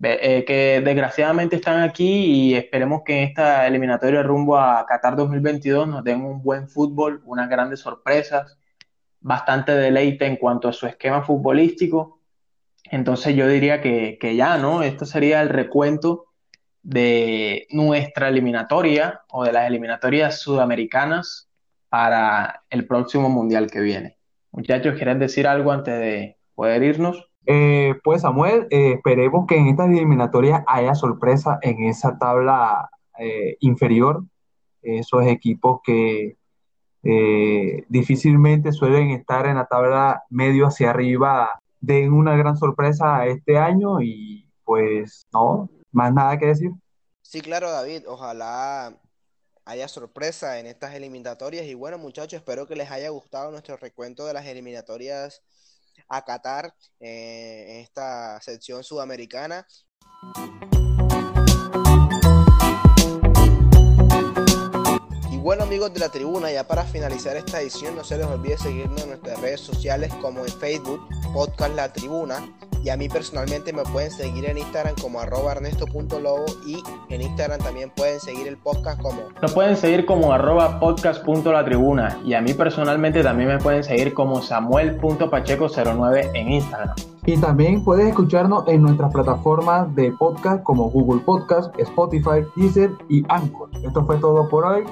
eh, 0.02 0.44
que 0.46 0.82
desgraciadamente 0.84 1.56
están 1.56 1.82
aquí 1.82 2.26
y 2.26 2.56
esperemos 2.56 3.02
que 3.06 3.18
en 3.18 3.30
esta 3.30 3.66
eliminatoria 3.66 4.24
rumbo 4.24 4.58
a 4.58 4.86
Qatar 4.86 5.16
2022 5.16 5.88
nos 5.88 6.04
den 6.04 6.22
un 6.22 6.44
buen 6.44 6.68
fútbol, 6.68 7.22
unas 7.26 7.50
grandes 7.50 7.80
sorpresas, 7.80 8.58
bastante 9.26 9.72
deleite 9.72 10.28
en 10.28 10.36
cuanto 10.36 10.68
a 10.68 10.74
su 10.74 10.86
esquema 10.86 11.24
futbolístico. 11.24 12.20
Entonces 12.92 13.36
yo 13.36 13.48
diría 13.48 13.82
que, 13.82 14.20
que 14.22 14.36
ya, 14.36 14.60
¿no? 14.60 14.84
Esto 14.84 15.08
sería 15.08 15.42
el 15.42 15.50
recuento 15.50 16.28
de 16.84 17.66
nuestra 17.72 18.30
eliminatoria 18.30 19.22
o 19.32 19.44
de 19.44 19.52
las 19.52 19.68
eliminatorias 19.68 20.40
sudamericanas 20.42 21.50
para 21.90 22.62
el 22.70 22.86
próximo 22.86 23.28
mundial 23.28 23.72
que 23.72 23.80
viene. 23.80 24.20
Muchachos, 24.52 24.94
¿quieren 24.96 25.18
decir 25.18 25.48
algo 25.48 25.72
antes 25.72 26.00
de 26.00 26.38
poder 26.54 26.84
irnos? 26.84 27.28
Eh, 27.48 27.96
pues 28.04 28.22
Samuel, 28.22 28.68
eh, 28.70 28.94
esperemos 28.98 29.48
que 29.48 29.58
en 29.58 29.70
estas 29.70 29.90
eliminatorias 29.90 30.62
haya 30.68 30.94
sorpresa 30.94 31.58
en 31.64 31.86
esa 31.86 32.20
tabla 32.20 32.92
eh, 33.18 33.58
inferior, 33.62 34.24
esos 34.84 35.26
equipos 35.26 35.80
que 35.84 36.38
difícilmente 37.88 38.72
suelen 38.72 39.12
estar 39.12 39.46
en 39.46 39.56
la 39.56 39.66
tabla 39.66 40.24
medio 40.30 40.68
hacia 40.68 40.90
arriba, 40.90 41.50
den 41.80 42.14
una 42.14 42.36
gran 42.36 42.58
sorpresa 42.58 43.26
este 43.28 43.58
año 43.58 44.02
y 44.02 44.50
pues 44.64 45.28
no, 45.32 45.70
más 45.92 46.14
nada 46.14 46.38
que 46.38 46.48
decir. 46.48 46.72
Sí, 47.22 47.42
claro, 47.42 47.72
David, 47.72 48.04
ojalá 48.08 49.00
haya 49.66 49.88
sorpresa 49.88 50.60
en 50.60 50.68
estas 50.68 50.94
eliminatorias 50.94 51.66
y 51.66 51.74
bueno 51.74 51.98
muchachos, 51.98 52.38
espero 52.38 52.68
que 52.68 52.76
les 52.76 52.92
haya 52.92 53.10
gustado 53.10 53.52
nuestro 53.52 53.78
recuento 53.78 54.26
de 54.26 54.34
las 54.34 54.46
eliminatorias 54.46 55.42
a 56.08 56.24
Qatar 56.24 56.74
eh, 57.00 57.66
en 57.70 57.78
esta 57.82 58.40
sección 58.42 58.84
sudamericana. 58.84 59.66
Bueno 65.46 65.62
amigos 65.62 65.94
de 65.94 66.00
la 66.00 66.10
tribuna, 66.10 66.52
ya 66.52 66.68
para 66.68 66.84
finalizar 66.86 67.38
esta 67.38 67.62
edición 67.62 67.96
no 67.96 68.04
se 68.04 68.18
les 68.18 68.26
olvide 68.26 68.58
seguirnos 68.58 69.04
en 69.04 69.10
nuestras 69.10 69.40
redes 69.40 69.62
sociales 69.62 70.12
como 70.20 70.44
en 70.44 70.52
Facebook, 70.52 71.08
Podcast 71.36 71.76
La 71.76 71.94
Tribuna, 71.94 72.52
y 72.86 72.90
a 72.92 72.98
mí 72.98 73.10
personalmente 73.10 73.74
me 73.74 73.82
pueden 73.82 74.12
seguir 74.12 74.46
en 74.46 74.60
Instagram 74.60 74.94
como 75.02 75.20
arroba 75.20 75.54
ernesto.lobo 75.54 76.46
y 76.68 76.84
en 77.10 77.22
Instagram 77.24 77.60
también 77.60 77.92
pueden 77.96 78.20
seguir 78.20 78.48
el 78.48 78.58
podcast 78.58 79.02
como... 79.02 79.24
Nos 79.42 79.54
pueden 79.54 79.76
seguir 79.76 80.06
como 80.06 80.32
arroba 80.32 80.80
podcast.latribuna 80.80 82.20
y 82.24 82.36
a 82.36 82.42
mí 82.42 82.54
personalmente 82.54 83.24
también 83.24 83.50
me 83.50 83.58
pueden 83.58 83.84
seguir 83.84 84.14
como 84.14 84.40
samuel.pacheco09 84.40 86.30
en 86.36 86.52
Instagram. 86.52 86.96
Y 87.26 87.38
también 87.38 87.84
puedes 87.84 88.06
escucharnos 88.06 88.68
en 88.68 88.84
nuestras 88.84 89.12
plataformas 89.12 89.94
de 89.96 90.12
podcast 90.12 90.62
como 90.62 90.92
Google 90.92 91.24
Podcast, 91.26 91.74
Spotify, 91.80 92.46
Deezer 92.56 92.92
y 93.10 93.26
Anchor. 93.30 93.72
Esto 93.84 94.06
fue 94.06 94.18
todo 94.18 94.48
por 94.48 94.64
hoy. 94.64 94.84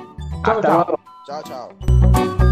Chao, 0.43 0.59
chao. 0.61 0.99
Chao, 1.27 1.43
chao. 1.43 2.42